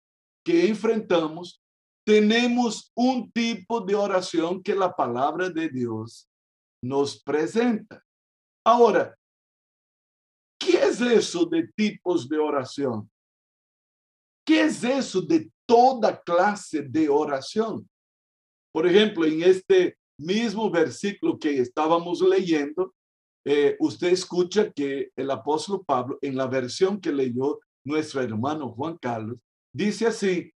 que 0.42 0.66
enfrentamos, 0.66 1.62
tenemos 2.06 2.90
un 2.96 3.30
tipo 3.30 3.78
de 3.82 3.94
oración 3.94 4.62
que 4.62 4.74
la 4.74 4.90
palabra 4.90 5.50
de 5.50 5.68
Dios 5.68 6.26
nos 6.82 7.22
presenta. 7.22 8.02
Ahora, 8.64 9.14
¿qué 10.58 10.78
es 10.84 11.00
eso 11.02 11.44
de 11.44 11.68
tipos 11.76 12.26
de 12.26 12.38
oración? 12.38 13.10
¿Qué 14.46 14.62
es 14.62 14.82
eso 14.82 15.20
de 15.20 15.50
toda 15.66 16.18
clase 16.18 16.80
de 16.80 17.10
oración? 17.10 17.86
Por 18.72 18.86
ejemplo, 18.86 19.26
en 19.26 19.42
este 19.42 19.98
mismo 20.18 20.70
versículo 20.70 21.38
que 21.38 21.58
estábamos 21.58 22.22
leyendo, 22.22 22.94
eh, 23.44 23.76
usted 23.80 24.08
escucha 24.08 24.70
que 24.70 25.10
el 25.16 25.30
apóstol 25.30 25.84
Pablo, 25.84 26.18
en 26.22 26.36
la 26.36 26.46
versión 26.46 27.00
que 27.00 27.12
leyó 27.12 27.60
nuestro 27.84 28.20
hermano 28.22 28.70
Juan 28.70 28.96
Carlos, 28.98 29.38
dice 29.72 30.06
así, 30.06 30.52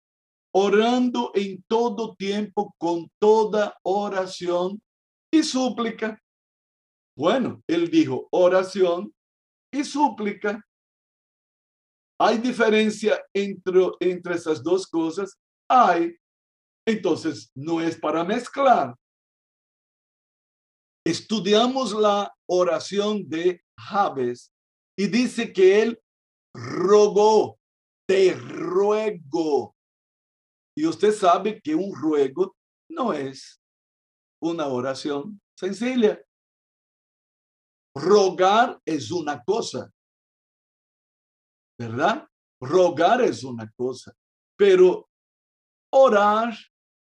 orando 0.52 1.30
en 1.34 1.62
todo 1.68 2.14
tiempo 2.16 2.74
con 2.78 3.10
toda 3.20 3.78
oración 3.82 4.80
y 5.32 5.42
súplica. 5.42 6.20
Bueno, 7.16 7.62
él 7.66 7.90
dijo 7.90 8.28
oración 8.30 9.14
y 9.72 9.84
súplica. 9.84 10.64
¿Hay 12.18 12.38
diferencia 12.38 13.20
entre, 13.32 13.80
entre 14.00 14.34
esas 14.34 14.62
dos 14.62 14.86
cosas? 14.86 15.38
Hay. 15.68 16.14
Entonces, 16.86 17.50
no 17.54 17.80
es 17.80 17.96
para 17.96 18.24
mezclar. 18.24 18.94
Estudiamos 21.04 21.92
la 21.92 22.32
oración 22.46 23.28
de 23.28 23.64
Javes 23.76 24.52
y 24.96 25.08
dice 25.08 25.52
que 25.52 25.82
él 25.82 26.02
rogó, 26.54 27.58
te 28.06 28.34
ruego. 28.34 29.74
Y 30.76 30.86
usted 30.86 31.12
sabe 31.12 31.60
que 31.60 31.74
un 31.74 31.94
ruego 31.94 32.56
no 32.88 33.12
es 33.12 33.60
una 34.40 34.68
oración 34.68 35.40
sencilla. 35.58 36.20
Rogar 37.94 38.80
es 38.86 39.10
una 39.10 39.42
cosa, 39.42 39.90
¿verdad? 41.78 42.26
Rogar 42.60 43.22
es 43.22 43.42
una 43.44 43.70
cosa, 43.72 44.14
pero 44.56 45.08
orar 45.92 46.54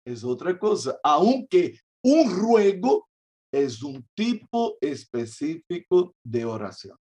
es 0.05 0.23
otra 0.23 0.57
cosa, 0.57 0.97
aunque 1.03 1.79
un 2.03 2.31
ruego 2.31 3.08
es 3.51 3.81
un 3.81 4.07
tipo 4.15 4.77
específico 4.81 6.15
de 6.23 6.45
oración. 6.45 6.97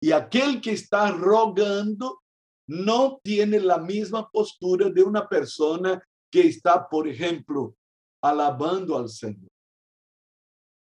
Y 0.00 0.12
aquel 0.12 0.60
que 0.60 0.72
está 0.72 1.10
rogando 1.10 2.22
no 2.68 3.20
tiene 3.22 3.60
la 3.60 3.78
misma 3.78 4.28
postura 4.30 4.88
de 4.90 5.02
una 5.02 5.28
persona 5.28 6.02
que 6.30 6.48
está, 6.48 6.88
por 6.88 7.06
ejemplo, 7.06 7.76
alabando 8.22 8.96
al 8.96 9.08
Señor. 9.08 9.50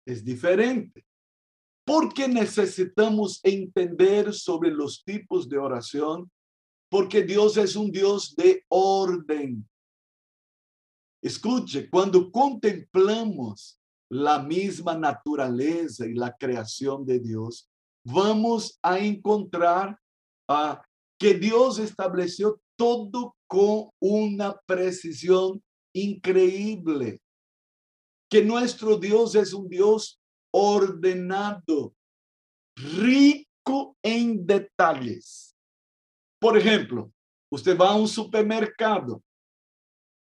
Es 0.06 0.24
diferente. 0.24 1.06
Porque 1.86 2.28
necesitamos 2.28 3.42
entender 3.44 4.34
sobre 4.34 4.72
los 4.72 5.04
tipos 5.04 5.50
de 5.50 5.58
oración? 5.58 6.32
Porque 6.90 7.24
Dios 7.24 7.58
es 7.58 7.76
un 7.76 7.92
Dios 7.92 8.34
de 8.36 8.64
orden. 8.70 9.68
Escuche, 11.22 11.90
cuando 11.90 12.32
contemplamos 12.32 13.80
la 14.14 14.40
misma 14.40 14.96
naturaleza 14.96 16.06
y 16.06 16.14
la 16.14 16.36
creación 16.38 17.04
de 17.04 17.20
Dios, 17.20 17.68
vamos 18.06 18.78
a 18.84 19.00
encontrar 19.00 20.00
a 20.48 20.86
que 21.20 21.34
Dios 21.34 21.80
estableció 21.80 22.62
todo 22.78 23.36
con 23.48 23.90
una 24.00 24.56
precisión 24.68 25.64
increíble. 25.96 27.22
Que 28.30 28.44
nuestro 28.44 28.98
Dios 28.98 29.34
es 29.36 29.52
un 29.52 29.68
Dios 29.68 30.20
ordenado, 30.52 31.96
rico 32.76 33.98
en 34.04 34.46
detalles. 34.46 35.56
Por 36.40 36.58
ejemplo, 36.58 37.12
usted 37.52 37.76
va 37.76 37.90
a 37.90 37.96
un 37.96 38.08
supermercado 38.08 39.24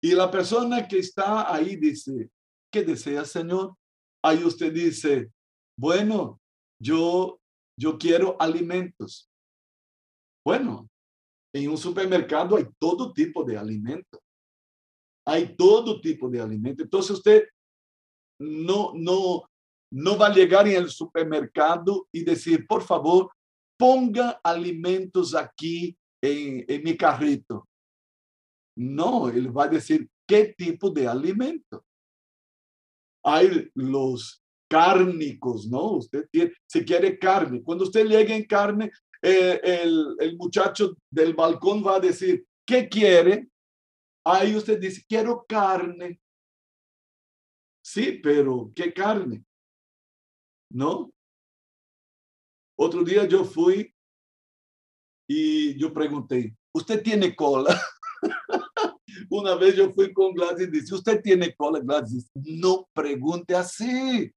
y 0.02 0.12
la 0.12 0.30
persona 0.30 0.86
que 0.86 0.98
está 0.98 1.52
ahí 1.52 1.76
dice, 1.76 2.30
¿qué 2.74 2.82
desea, 2.82 3.24
Señor? 3.24 3.76
Ahí 4.20 4.42
usted 4.42 4.72
dice, 4.72 5.30
bueno, 5.78 6.40
yo, 6.82 7.38
yo 7.78 7.96
quiero 7.96 8.36
alimentos. 8.40 9.30
Bueno, 10.44 10.88
en 11.54 11.70
un 11.70 11.78
supermercado 11.78 12.56
hay 12.56 12.66
todo 12.80 13.12
tipo 13.12 13.44
de 13.44 13.56
alimento. 13.56 14.20
Hay 15.24 15.54
todo 15.54 16.00
tipo 16.00 16.28
de 16.28 16.40
alimento. 16.40 16.82
Entonces 16.82 17.12
usted 17.12 17.44
no, 18.40 18.92
no, 18.92 19.44
no 19.92 20.18
va 20.18 20.26
a 20.26 20.34
llegar 20.34 20.66
en 20.66 20.74
el 20.74 20.90
supermercado 20.90 22.08
y 22.12 22.24
decir, 22.24 22.66
por 22.66 22.82
favor, 22.82 23.30
ponga 23.78 24.40
alimentos 24.42 25.32
aquí 25.36 25.96
en, 26.20 26.64
en 26.66 26.82
mi 26.82 26.96
carrito. 26.96 27.68
No, 28.76 29.28
él 29.28 29.56
va 29.56 29.64
a 29.64 29.68
decir, 29.68 30.08
¿qué 30.26 30.52
tipo 30.58 30.90
de 30.90 31.06
alimento? 31.06 31.84
Hay 33.24 33.70
los 33.74 34.44
cárnicos, 34.68 35.66
¿no? 35.66 35.92
Usted 35.92 36.28
tiene, 36.30 36.52
si 36.66 36.84
quiere 36.84 37.18
carne, 37.18 37.62
cuando 37.62 37.84
usted 37.84 38.06
llegue 38.06 38.34
en 38.34 38.44
carne, 38.44 38.90
eh, 39.22 39.60
el, 39.62 40.16
el 40.20 40.36
muchacho 40.36 40.96
del 41.10 41.34
balcón 41.34 41.84
va 41.84 41.96
a 41.96 42.00
decir, 42.00 42.46
¿qué 42.66 42.88
quiere? 42.88 43.48
Ahí 44.26 44.54
usted 44.54 44.78
dice, 44.78 45.02
quiero 45.08 45.44
carne. 45.48 46.20
Sí, 47.82 48.20
pero 48.22 48.72
¿qué 48.74 48.92
carne? 48.92 49.44
¿No? 50.70 51.10
Otro 52.76 53.04
día 53.04 53.26
yo 53.26 53.44
fui 53.44 53.94
y 55.28 55.78
yo 55.78 55.92
pregunté, 55.92 56.56
¿usted 56.74 57.02
tiene 57.02 57.34
cola? 57.34 57.80
Una 59.36 59.56
vez 59.56 59.74
yo 59.74 59.92
fui 59.92 60.12
con 60.12 60.32
Gladys 60.32 60.68
y 60.68 60.70
dice, 60.70 60.94
¿usted 60.94 61.20
tiene 61.20 61.52
cola? 61.56 61.80
Gladys 61.80 62.30
no 62.34 62.88
pregunte 62.92 63.56
así. 63.56 64.30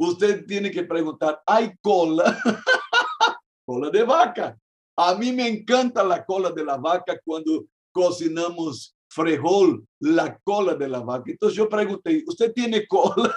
Usted 0.00 0.46
tiene 0.46 0.70
que 0.70 0.82
preguntar, 0.82 1.42
¿hay 1.44 1.76
cola? 1.82 2.34
cola 3.66 3.90
de 3.90 4.02
vaca. 4.02 4.56
A 4.96 5.14
mí 5.14 5.30
me 5.30 5.46
encanta 5.46 6.02
la 6.02 6.24
cola 6.24 6.50
de 6.52 6.64
la 6.64 6.78
vaca 6.78 7.20
cuando 7.22 7.66
cocinamos 7.92 8.96
frejol, 9.10 9.86
la 10.00 10.38
cola 10.38 10.74
de 10.74 10.88
la 10.88 11.00
vaca. 11.00 11.30
Entonces 11.30 11.58
yo 11.58 11.68
pregunté, 11.68 12.24
¿usted 12.26 12.50
tiene 12.54 12.86
cola? 12.86 13.36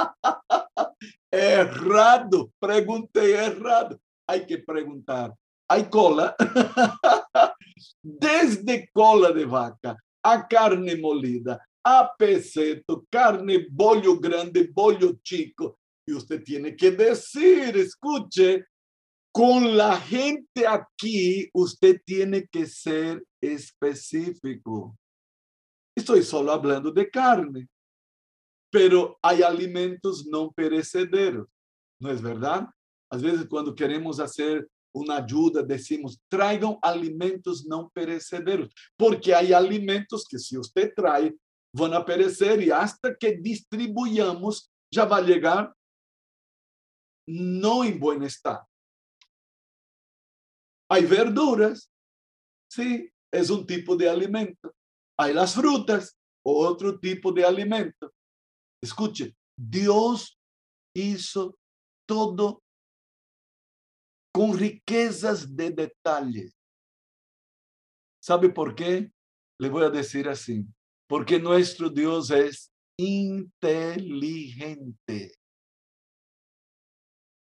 errado, 1.30 2.50
pregunté 2.58 3.34
errado. 3.34 4.00
Hay 4.26 4.46
que 4.46 4.56
preguntar, 4.56 5.34
¿hay 5.68 5.84
cola? 5.88 6.34
desde 8.02 8.90
cola 8.92 9.32
de 9.32 9.44
vaca 9.44 9.96
a 10.22 10.46
carne 10.48 10.96
molida, 10.96 11.60
a 11.84 12.10
peseto, 12.16 13.06
carne, 13.10 13.66
bollo 13.70 14.18
grande, 14.18 14.70
bollo 14.72 15.18
chico. 15.22 15.78
Y 16.06 16.14
usted 16.14 16.42
tiene 16.42 16.74
que 16.74 16.90
decir, 16.90 17.76
escuche, 17.76 18.64
con 19.32 19.76
la 19.76 19.96
gente 19.96 20.66
aquí, 20.66 21.48
usted 21.52 22.00
tiene 22.04 22.46
que 22.46 22.66
ser 22.66 23.22
específico. 23.40 24.96
Estoy 25.94 26.22
solo 26.22 26.52
hablando 26.52 26.90
de 26.90 27.10
carne, 27.10 27.68
pero 28.70 29.18
hay 29.22 29.42
alimentos 29.42 30.26
no 30.26 30.52
perecederos, 30.52 31.48
¿no 32.00 32.10
es 32.10 32.22
verdad? 32.22 32.66
A 33.10 33.16
veces 33.16 33.46
cuando 33.48 33.74
queremos 33.74 34.20
hacer 34.20 34.68
una 34.94 35.16
ayuda, 35.16 35.62
decimos, 35.62 36.20
traigan 36.30 36.78
alimentos 36.80 37.66
no 37.66 37.90
perecederos, 37.90 38.72
porque 38.96 39.34
hay 39.34 39.52
alimentos 39.52 40.26
que 40.28 40.38
si 40.38 40.56
usted 40.56 40.92
trae, 40.94 41.36
van 41.74 41.94
a 41.94 42.04
perecer 42.04 42.62
y 42.62 42.70
hasta 42.70 43.16
que 43.16 43.32
distribuyamos, 43.36 44.70
ya 44.92 45.04
va 45.04 45.16
a 45.16 45.22
llegar 45.22 45.74
no 47.26 47.82
en 47.84 47.98
buen 47.98 48.22
estado. 48.22 48.66
Hay 50.88 51.04
verduras, 51.06 51.90
sí, 52.70 53.10
es 53.32 53.50
un 53.50 53.66
tipo 53.66 53.96
de 53.96 54.08
alimento. 54.08 54.72
Hay 55.18 55.32
las 55.32 55.54
frutas, 55.54 56.16
otro 56.44 57.00
tipo 57.00 57.32
de 57.32 57.44
alimento. 57.44 58.12
Escuche, 58.82 59.34
Dios 59.56 60.38
hizo 60.94 61.56
todo 62.06 62.62
con 64.34 64.58
riquezas 64.58 65.54
de 65.54 65.70
detalles. 65.70 66.58
¿Sabe 68.20 68.50
por 68.50 68.74
qué? 68.74 69.12
Le 69.60 69.68
voy 69.68 69.84
a 69.84 69.90
decir 69.90 70.28
así. 70.28 70.66
Porque 71.08 71.38
nuestro 71.38 71.88
Dios 71.88 72.32
es 72.32 72.72
inteligente. 72.98 75.36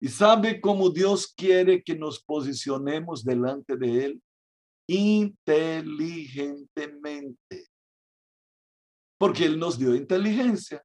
¿Y 0.00 0.08
sabe 0.08 0.60
cómo 0.60 0.90
Dios 0.90 1.32
quiere 1.32 1.84
que 1.84 1.94
nos 1.94 2.20
posicionemos 2.20 3.22
delante 3.22 3.76
de 3.76 4.06
Él? 4.06 4.20
Inteligentemente. 4.88 7.68
Porque 9.20 9.44
Él 9.44 9.56
nos 9.56 9.78
dio 9.78 9.94
inteligencia. 9.94 10.84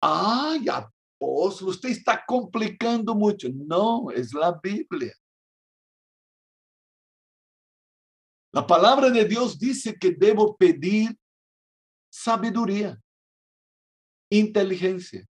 Ay, 0.00 0.66
usted 1.24 1.90
está 1.90 2.24
complicando 2.26 3.14
mucho. 3.14 3.48
No, 3.52 4.10
es 4.10 4.32
la 4.34 4.58
Biblia. 4.62 5.14
La 8.52 8.66
palabra 8.66 9.08
de 9.08 9.24
Dios 9.24 9.58
dice 9.58 9.96
que 9.98 10.10
debo 10.10 10.56
pedir 10.56 11.16
sabiduría, 12.10 13.00
inteligencia, 14.30 15.26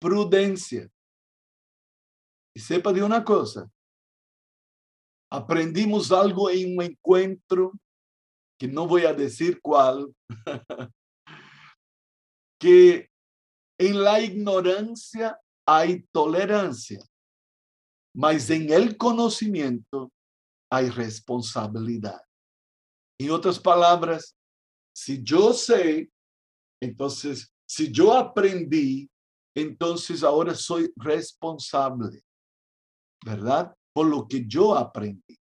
prudencia. 0.00 0.90
Y 2.54 2.60
sepa 2.60 2.92
de 2.92 3.02
una 3.02 3.22
cosa, 3.22 3.70
aprendimos 5.30 6.10
algo 6.10 6.50
en 6.50 6.78
un 6.78 6.84
encuentro, 6.84 7.72
que 8.58 8.66
no 8.66 8.88
voy 8.88 9.04
a 9.04 9.12
decir 9.12 9.60
cuál, 9.60 10.12
que 12.58 13.08
en 13.78 14.02
la 14.02 14.20
ignorancia 14.20 15.38
hay 15.66 16.06
tolerancia, 16.12 17.00
mas 18.14 18.48
en 18.50 18.72
el 18.72 18.96
conocimiento 18.96 20.10
hay 20.70 20.90
responsabilidad. 20.90 22.20
En 23.18 23.30
otras 23.30 23.58
palabras, 23.58 24.36
si 24.94 25.22
yo 25.22 25.52
sé, 25.52 26.10
entonces, 26.80 27.52
si 27.68 27.90
yo 27.90 28.12
aprendí, 28.12 29.10
entonces 29.54 30.22
ahora 30.22 30.54
soy 30.54 30.92
responsable, 30.96 32.22
¿verdad? 33.24 33.74
Por 33.94 34.06
lo 34.06 34.28
que 34.28 34.46
yo 34.46 34.74
aprendí. 34.74 35.38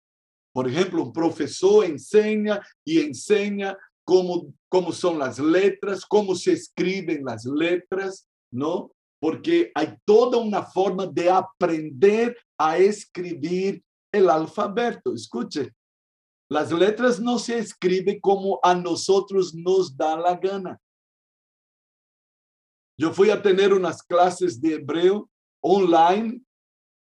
Por 0.54 0.70
ejemplo, 0.70 1.04
un 1.04 1.14
profesor 1.14 1.86
enseña 1.86 2.62
y 2.86 3.00
enseña 3.00 3.76
cómo, 4.04 4.54
cómo 4.70 4.92
son 4.92 5.20
las 5.20 5.40
letras, 5.40 6.06
cómo 6.06 6.36
se 6.36 6.54
escriben 6.54 7.24
las 7.24 7.46
letras, 7.46 8.28
¿no? 8.52 8.92
Porque 9.20 9.72
hay 9.74 9.96
toda 10.06 10.38
una 10.38 10.64
forma 10.64 11.08
de 11.08 11.30
aprender 11.30 12.38
a 12.58 12.78
escribir 12.78 13.84
el 14.12 14.30
alfabeto. 14.30 15.14
Escuche, 15.14 15.74
las 16.50 16.72
letras 16.72 17.20
no 17.20 17.40
se 17.40 17.58
escriben 17.58 18.20
como 18.20 18.60
a 18.62 18.76
nosotros 18.76 19.54
nos 19.56 19.96
da 19.96 20.18
la 20.18 20.36
gana. 20.36 20.80
Yo 22.98 23.12
fui 23.12 23.30
a 23.30 23.42
tener 23.42 23.74
unas 23.74 24.04
clases 24.04 24.62
de 24.62 24.74
hebreo 24.76 25.30
online 25.62 26.42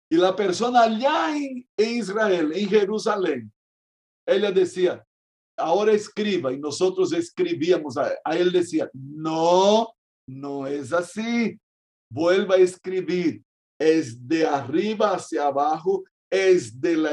y 0.10 0.16
la 0.16 0.36
persona 0.36 0.84
allá 0.84 1.36
en, 1.36 1.68
Israel, 1.76 2.52
en 2.54 2.70
Jerusalén, 2.70 3.52
ella 4.26 4.52
decía, 4.52 5.06
ahora 5.58 5.94
escriba 5.94 6.52
y 6.52 6.60
nosotros 6.60 7.14
escribíamos. 7.14 7.98
A, 7.98 8.14
él 8.36 8.52
decía, 8.52 8.90
no, 8.94 9.94
no 10.28 10.68
es 10.68 10.94
así. 10.94 11.60
Vuelva 12.12 12.56
a 12.56 12.60
escribir. 12.60 13.44
Es 13.80 14.28
de 14.28 14.46
arriba 14.46 15.14
hacia 15.14 15.48
abajo 15.48 16.04
es 16.34 16.82
de 16.82 16.98
la, 16.98 17.12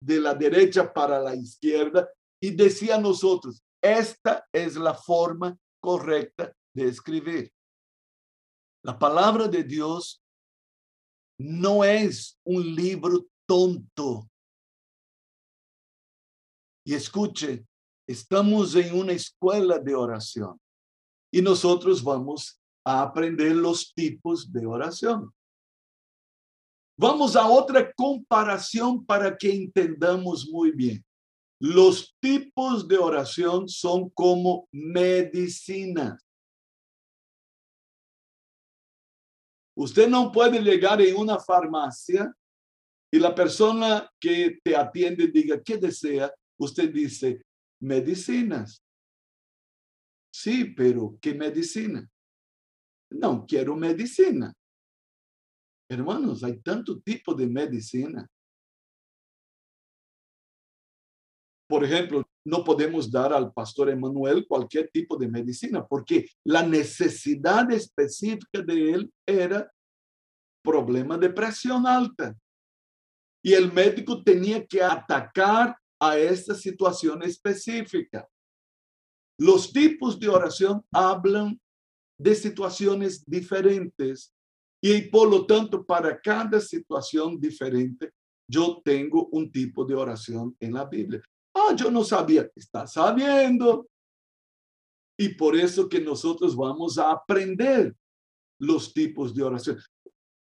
de 0.00 0.20
la 0.20 0.32
derecha 0.32 0.92
para 0.92 1.18
la 1.18 1.34
izquierda 1.34 2.08
y 2.40 2.52
decía 2.52 2.98
nosotros, 2.98 3.60
esta 3.82 4.46
es 4.52 4.76
la 4.76 4.94
forma 4.94 5.58
correcta 5.82 6.54
de 6.72 6.84
escribir. 6.84 7.52
La 8.84 8.96
palabra 8.96 9.48
de 9.48 9.64
Dios 9.64 10.22
no 11.40 11.82
es 11.82 12.38
un 12.44 12.74
libro 12.74 13.26
tonto. 13.46 14.30
Y 16.86 16.94
escuche, 16.94 17.66
estamos 18.10 18.74
en 18.74 18.92
una 18.92 19.12
escuela 19.12 19.78
de 19.78 19.94
oración 19.94 20.60
y 21.32 21.40
nosotros 21.40 22.02
vamos 22.02 22.60
a 22.84 23.02
aprender 23.02 23.54
los 23.54 23.94
tipos 23.94 24.52
de 24.52 24.66
oración. 24.66 25.32
Vamos 26.98 27.36
a 27.36 27.48
otra 27.48 27.92
comparación 27.92 29.04
para 29.04 29.36
que 29.36 29.52
entendamos 29.52 30.48
muy 30.48 30.72
bien. 30.72 31.04
Los 31.60 32.16
tipos 32.20 32.88
de 32.88 32.98
oración 32.98 33.68
son 33.68 34.10
como 34.10 34.66
medicinas. 34.72 36.20
Usted 39.76 40.08
no 40.08 40.32
puede 40.32 40.60
llegar 40.60 41.00
en 41.00 41.16
una 41.16 41.38
farmacia 41.38 42.34
y 43.12 43.20
la 43.20 43.32
persona 43.32 44.10
que 44.18 44.58
te 44.64 44.74
atiende 44.74 45.28
diga, 45.28 45.62
¿qué 45.62 45.76
desea? 45.76 46.32
Usted 46.58 46.92
dice, 46.92 47.40
medicinas. 47.80 48.84
Sí, 50.32 50.64
pero 50.64 51.18
¿qué 51.20 51.34
medicina? 51.34 52.08
No, 53.10 53.44
quiero 53.46 53.74
medicina. 53.74 54.52
Hermanos, 55.90 56.44
hay 56.44 56.60
tanto 56.60 57.00
tipo 57.00 57.34
de 57.34 57.46
medicina. 57.48 58.28
Por 61.68 61.84
ejemplo, 61.84 62.24
no 62.44 62.64
podemos 62.64 63.10
dar 63.10 63.32
al 63.32 63.52
pastor 63.52 63.90
Emanuel 63.90 64.46
cualquier 64.46 64.88
tipo 64.90 65.16
de 65.16 65.28
medicina 65.28 65.86
porque 65.86 66.26
la 66.44 66.66
necesidad 66.66 67.70
específica 67.70 68.62
de 68.62 68.92
él 68.92 69.12
era 69.26 69.70
problema 70.62 71.16
de 71.18 71.30
presión 71.30 71.86
alta. 71.86 72.36
Y 73.42 73.52
el 73.54 73.72
médico 73.72 74.22
tenía 74.22 74.64
que 74.66 74.82
atacar 74.82 75.76
a 76.00 76.18
esta 76.18 76.54
situación 76.54 77.22
específica. 77.22 78.28
Los 79.38 79.72
tipos 79.72 80.18
de 80.18 80.28
oración 80.28 80.82
hablan 80.90 81.60
de 82.18 82.34
situaciones 82.34 83.24
diferentes 83.24 84.32
y 84.82 85.02
por 85.02 85.28
lo 85.28 85.46
tanto, 85.46 85.84
para 85.84 86.18
cada 86.18 86.60
situación 86.60 87.38
diferente, 87.38 88.12
yo 88.48 88.80
tengo 88.82 89.28
un 89.32 89.52
tipo 89.52 89.84
de 89.84 89.94
oración 89.94 90.56
en 90.58 90.74
la 90.74 90.84
Biblia. 90.86 91.22
Ah, 91.54 91.74
yo 91.76 91.90
no 91.90 92.02
sabía. 92.02 92.48
Está 92.56 92.86
sabiendo. 92.86 93.86
Y 95.18 95.30
por 95.30 95.54
eso 95.54 95.88
que 95.88 96.00
nosotros 96.00 96.56
vamos 96.56 96.96
a 96.96 97.10
aprender 97.10 97.94
los 98.58 98.92
tipos 98.92 99.34
de 99.34 99.42
oración. 99.42 99.78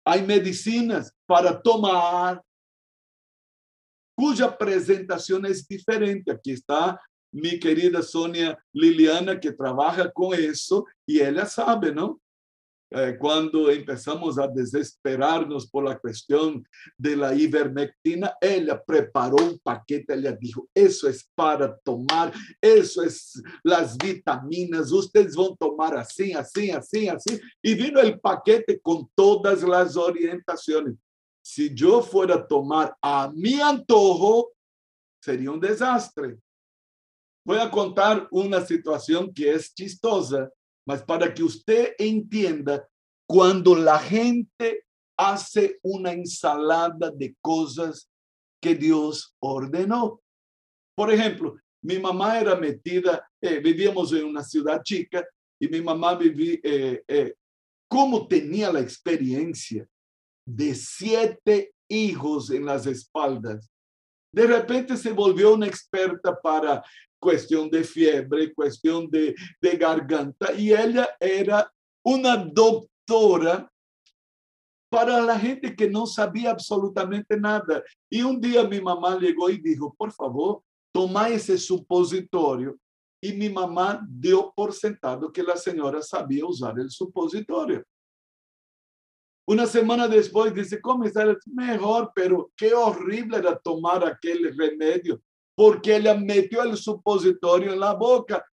Hay 0.05 0.25
medicinas 0.25 1.13
para 1.27 1.61
tomar 1.61 2.43
cuya 4.15 4.57
presentación 4.57 5.45
es 5.45 5.67
diferente. 5.67 6.31
Aquí 6.31 6.51
está 6.51 6.99
mi 7.31 7.59
querida 7.59 8.01
Sonia 8.01 8.57
Liliana 8.71 9.39
que 9.39 9.51
trabaja 9.51 10.11
con 10.11 10.33
eso 10.33 10.85
y 11.05 11.19
ella 11.19 11.45
sabe, 11.45 11.93
¿no? 11.93 12.21
Eh, 12.95 13.17
cuando 13.19 13.71
empezamos 13.71 14.37
a 14.37 14.47
desesperarnos 14.47 15.67
por 15.67 15.83
la 15.83 15.97
cuestión 15.97 16.63
de 16.95 17.15
la 17.15 17.33
ivermectina, 17.33 18.35
ella 18.39 18.79
preparó 18.85 19.37
un 19.37 19.57
paquete, 19.57 20.13
ella 20.13 20.37
dijo, 20.39 20.69
eso 20.75 21.09
es 21.09 21.27
para 21.33 21.75
tomar, 21.79 22.31
eso 22.61 23.01
es 23.01 23.41
las 23.63 23.97
vitaminas, 23.97 24.91
ustedes 24.91 25.35
van 25.35 25.53
a 25.53 25.55
tomar 25.55 25.97
así, 25.97 26.33
así, 26.33 26.69
así, 26.69 27.07
así. 27.07 27.41
Y 27.63 27.73
vino 27.73 27.99
el 27.99 28.19
paquete 28.19 28.79
con 28.79 29.09
todas 29.15 29.63
las 29.63 29.97
orientaciones. 29.97 30.93
Si 31.43 31.73
yo 31.73 32.01
fuera 32.01 32.35
a 32.35 32.47
tomar 32.47 32.95
a 33.01 33.29
mi 33.33 33.59
antojo, 33.59 34.53
sería 35.21 35.51
un 35.51 35.59
desastre. 35.59 36.39
Voy 37.45 37.57
a 37.57 37.69
contar 37.69 38.27
una 38.31 38.61
situación 38.65 39.33
que 39.33 39.51
es 39.51 39.73
chistosa 39.73 40.49
mas 40.85 41.03
para 41.03 41.33
que 41.33 41.43
usted 41.43 41.93
entienda, 41.97 42.87
cuando 43.27 43.75
la 43.75 43.99
gente 43.99 44.85
hace 45.17 45.79
una 45.81 46.11
ensalada 46.11 47.11
de 47.11 47.35
cosas 47.41 48.09
que 48.61 48.75
Dios 48.75 49.35
ordenó. 49.39 50.21
Por 50.95 51.11
ejemplo, 51.11 51.55
mi 51.81 51.99
mamá 51.99 52.39
era 52.39 52.55
metida, 52.55 53.27
eh, 53.41 53.59
vivíamos 53.59 54.11
en 54.13 54.25
una 54.25 54.43
ciudad 54.43 54.81
chica 54.83 55.25
y 55.59 55.67
mi 55.67 55.81
mamá 55.81 56.15
vivía, 56.15 56.59
eh, 56.63 57.03
eh, 57.07 57.33
como 57.87 58.27
tenía 58.27 58.71
la 58.71 58.79
experiencia 58.79 59.87
de 60.45 60.75
siete 60.75 61.73
hijos 61.89 62.49
en 62.49 62.65
las 62.65 62.85
espaldas, 62.85 63.69
de 64.33 64.47
repente 64.47 64.97
se 64.97 65.11
volvió 65.11 65.53
una 65.53 65.67
experta 65.67 66.39
para 66.39 66.83
cuestión 67.19 67.69
de 67.69 67.83
fiebre, 67.83 68.53
cuestión 68.53 69.09
de, 69.09 69.35
de 69.61 69.77
garganta, 69.77 70.53
y 70.53 70.73
ella 70.73 71.07
era 71.19 71.71
una 72.03 72.35
doctora 72.37 73.69
para 74.93 75.21
la 75.21 75.39
gente 75.39 75.75
que 75.75 75.89
no 75.89 76.05
sabía 76.05 76.51
absolutamente 76.51 77.39
nada. 77.39 77.81
Y 78.11 78.21
un 78.21 78.39
día 78.39 78.67
mi 78.67 78.79
mamá 78.79 79.17
llegó 79.17 79.49
y 79.49 79.57
dijo, 79.57 79.91
por 79.97 80.11
favor, 80.11 80.61
toma 80.93 81.29
ese 81.29 81.57
supositorio. 81.57 82.77
Y 83.19 83.33
mi 83.33 83.49
mamá 83.49 84.05
dio 84.07 84.53
por 84.55 84.71
sentado 84.71 85.31
que 85.31 85.41
la 85.41 85.57
señora 85.57 86.01
sabía 86.01 86.45
usar 86.45 86.77
el 86.77 86.91
supositorio. 86.91 87.83
Una 89.45 89.67
semana 89.67 90.07
después 90.07 90.53
dice, 90.53 90.79
¿cómo 90.79 91.03
está? 91.03 91.25
Mejor, 91.45 92.11
pero 92.15 92.51
qué 92.55 92.73
horrible 92.73 93.37
era 93.37 93.57
tomar 93.59 94.05
aquel 94.05 94.55
remedio, 94.57 95.21
porque 95.55 95.97
ella 95.97 96.13
metió 96.15 96.63
el 96.63 96.77
supositorio 96.77 97.73
en 97.73 97.79
la 97.79 97.93
boca 97.93 98.45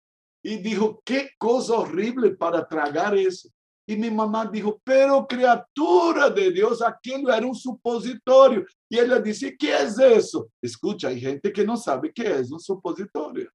y 0.42 0.57
dijo, 0.57 1.03
qué 1.05 1.31
cosa 1.38 1.74
horrible 1.74 2.31
para 2.31 2.66
tragar 2.66 3.16
eso. 3.16 3.51
Y 3.87 3.96
mi 3.96 4.11
mamá 4.11 4.46
dijo, 4.46 4.81
pero 4.85 5.27
criatura 5.27 6.29
de 6.31 6.51
Dios, 6.53 6.83
aquello 6.83 7.33
era 7.33 7.46
un 7.46 7.55
supositorio. 7.55 8.64
Y 8.88 8.98
ella 8.98 9.18
dice, 9.18 9.57
¿qué 9.59 9.74
es 9.77 9.98
eso? 9.98 10.51
Escucha, 10.61 11.09
hay 11.09 11.20
gente 11.20 11.51
que 11.53 11.64
no 11.64 11.77
sabe 11.77 12.12
qué 12.12 12.38
es 12.38 12.51
un 12.53 12.61
supositorio. 12.61 13.51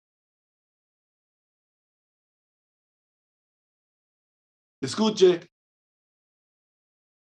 Escuche, 4.81 5.52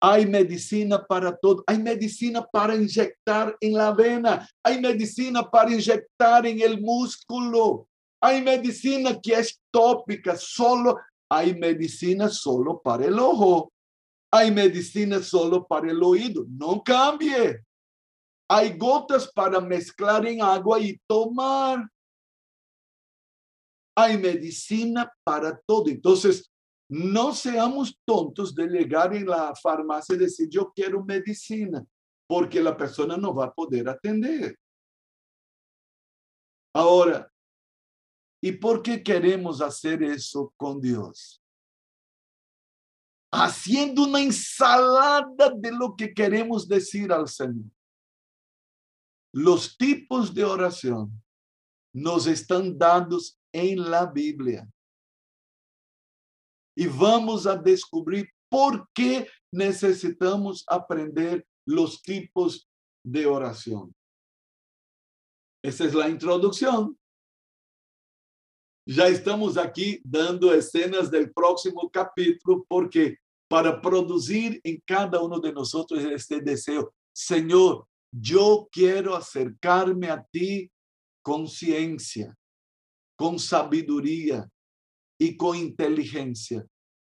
hay 0.01 0.27
medicina 0.27 1.05
para 1.05 1.37
todo. 1.37 1.65
Hay 1.67 1.79
medicina 1.79 2.47
para 2.47 2.75
inyectar 2.75 3.57
en 3.61 3.75
la 3.75 3.93
vena. 3.93 4.49
Hay 4.63 4.81
medicina 4.81 5.49
para 5.49 5.73
inyectar 5.73 6.47
en 6.47 6.61
el 6.61 6.81
músculo. 6.81 7.89
Hay 8.21 8.43
medicina 8.43 9.19
que 9.21 9.35
es 9.35 9.61
tópica, 9.71 10.37
solo 10.37 10.99
hay 11.31 11.55
medicina 11.55 12.29
solo 12.29 12.81
para 12.81 13.07
el 13.07 13.19
ojo. 13.19 13.73
Hay 14.31 14.51
medicina 14.51 15.23
solo 15.23 15.67
para 15.67 15.91
el 15.91 16.03
oído. 16.03 16.45
No 16.49 16.83
cambie. 16.83 17.65
Hay 18.49 18.77
gotas 18.77 19.31
para 19.33 19.61
mezclar 19.61 20.27
en 20.27 20.43
agua 20.43 20.81
y 20.81 20.99
tomar. 21.07 21.89
Hay 23.97 24.17
medicina 24.17 25.13
para 25.25 25.59
todo. 25.67 25.89
Entonces, 25.89 26.51
no 26.88 27.35
seamos 27.35 28.01
tontos 28.05 28.55
de 28.55 28.66
llegar 28.66 29.14
en 29.14 29.27
la 29.27 29.55
farmacia 29.55 30.14
y 30.14 30.18
decir, 30.18 30.48
yo 30.48 30.72
quiero 30.74 31.05
medicina, 31.05 31.85
porque 32.27 32.62
la 32.62 32.77
persona 32.77 33.16
no 33.16 33.35
va 33.35 33.46
a 33.46 33.53
poder 33.53 33.88
atender. 33.88 34.59
Ahora, 36.74 37.31
¿y 38.42 38.53
por 38.53 38.83
qué 38.83 39.03
queremos 39.03 39.61
hacer 39.61 40.03
eso 40.03 40.53
con 40.57 40.81
Dios? 40.81 41.42
Haciendo 43.31 44.05
una 44.05 44.22
ensalada 44.22 45.53
de 45.55 45.72
lo 45.72 45.94
que 45.94 46.14
queremos 46.14 46.66
decir 46.66 47.12
al 47.12 47.29
Señor. 47.29 47.70
Los 49.35 49.77
tipos 49.77 50.33
de 50.33 50.44
oración 50.44 51.22
nos 51.92 52.27
están 52.27 52.79
dados 52.79 53.38
en 53.53 53.90
la 53.90 54.07
Biblia 54.07 54.66
e 56.79 56.87
vamos 56.87 57.45
a 57.49 57.57
descobrir 57.57 58.33
por 58.49 58.88
que 58.95 59.29
necessitamos 59.53 60.62
aprender 60.69 61.45
os 61.67 61.97
tipos 61.97 62.69
de 63.05 63.27
oração. 63.27 63.91
Essa 65.61 65.85
é 65.87 66.03
a 66.05 66.09
introdução. 66.09 66.97
Já 68.87 69.11
estamos 69.11 69.59
aqui 69.59 70.01
dando 70.05 70.55
escenas 70.55 71.11
do 71.11 71.35
próximo 71.35 71.91
capítulo, 71.91 72.64
porque 72.69 73.19
para 73.49 73.81
produzir 73.81 74.61
em 74.64 74.81
cada 74.87 75.21
um 75.23 75.29
de 75.41 75.51
nós 75.51 75.73
este 76.12 76.41
desejo, 76.41 76.93
Senhor, 77.12 77.88
eu 78.31 78.69
quero 78.71 79.14
acercar-me 79.14 80.09
a 80.09 80.23
ti 80.23 80.71
com 81.25 81.45
ciência, 81.45 82.38
com 83.17 83.37
sabedoria, 83.37 84.49
y 85.20 85.37
con 85.37 85.57
inteligencia, 85.57 86.64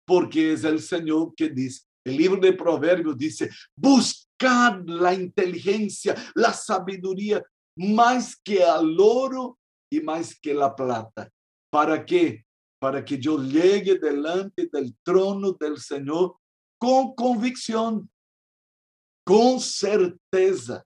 porque 0.06 0.52
es 0.52 0.64
el 0.64 0.80
Señor 0.80 1.34
que 1.34 1.50
dice, 1.50 1.82
el 2.04 2.16
libro 2.16 2.40
de 2.40 2.54
Proverbios 2.54 3.16
dice, 3.16 3.50
buscad 3.76 4.80
la 4.86 5.12
inteligencia, 5.12 6.14
la 6.34 6.52
sabiduría, 6.52 7.44
más 7.76 8.36
que 8.42 8.64
al 8.64 8.96
oro 8.98 9.58
y 9.92 10.00
más 10.00 10.38
que 10.40 10.54
la 10.54 10.74
plata. 10.74 11.30
¿Para 11.70 12.04
qué? 12.04 12.44
Para 12.80 13.04
que 13.04 13.18
yo 13.18 13.42
llegue 13.42 13.98
delante 13.98 14.68
del 14.72 14.96
trono 15.04 15.52
del 15.52 15.78
Señor 15.78 16.36
con 16.78 17.14
convicción, 17.14 18.10
con 19.24 19.60
certeza. 19.60 20.82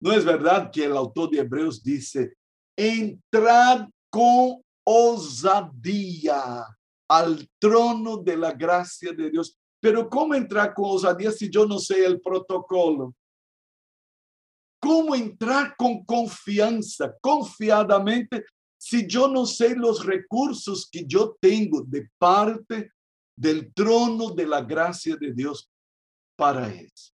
No 0.00 0.12
es 0.12 0.24
verdad 0.24 0.70
que 0.72 0.84
el 0.84 0.96
autor 0.96 1.30
de 1.30 1.38
Hebreos 1.38 1.82
dice, 1.82 2.34
entrad 2.76 3.88
con 4.10 4.62
ousadia 4.90 6.66
al 7.10 7.46
trono 7.58 8.16
de 8.16 8.36
la 8.36 8.52
gracia 8.52 9.12
de 9.12 9.30
Dios. 9.30 9.54
Pero 9.80 10.08
¿cómo 10.08 10.34
entrar 10.34 10.72
con 10.72 10.86
osadía 10.96 11.30
si 11.30 11.50
yo 11.50 11.66
no 11.66 11.78
sé 11.78 12.06
el 12.06 12.20
protocolo? 12.22 13.14
¿Cómo 14.80 15.14
entrar 15.14 15.76
con 15.76 16.04
confianza, 16.04 17.14
confiadamente, 17.20 18.46
si 18.80 19.06
yo 19.06 19.28
no 19.28 19.44
sé 19.44 19.76
los 19.76 20.06
recursos 20.06 20.88
que 20.90 21.04
yo 21.04 21.36
tengo 21.38 21.82
de 21.82 22.08
parte 22.16 22.92
del 23.36 23.72
trono 23.74 24.30
de 24.30 24.46
la 24.46 24.62
gracia 24.62 25.16
de 25.16 25.34
Dios 25.34 25.68
para 26.36 26.72
eso? 26.72 27.12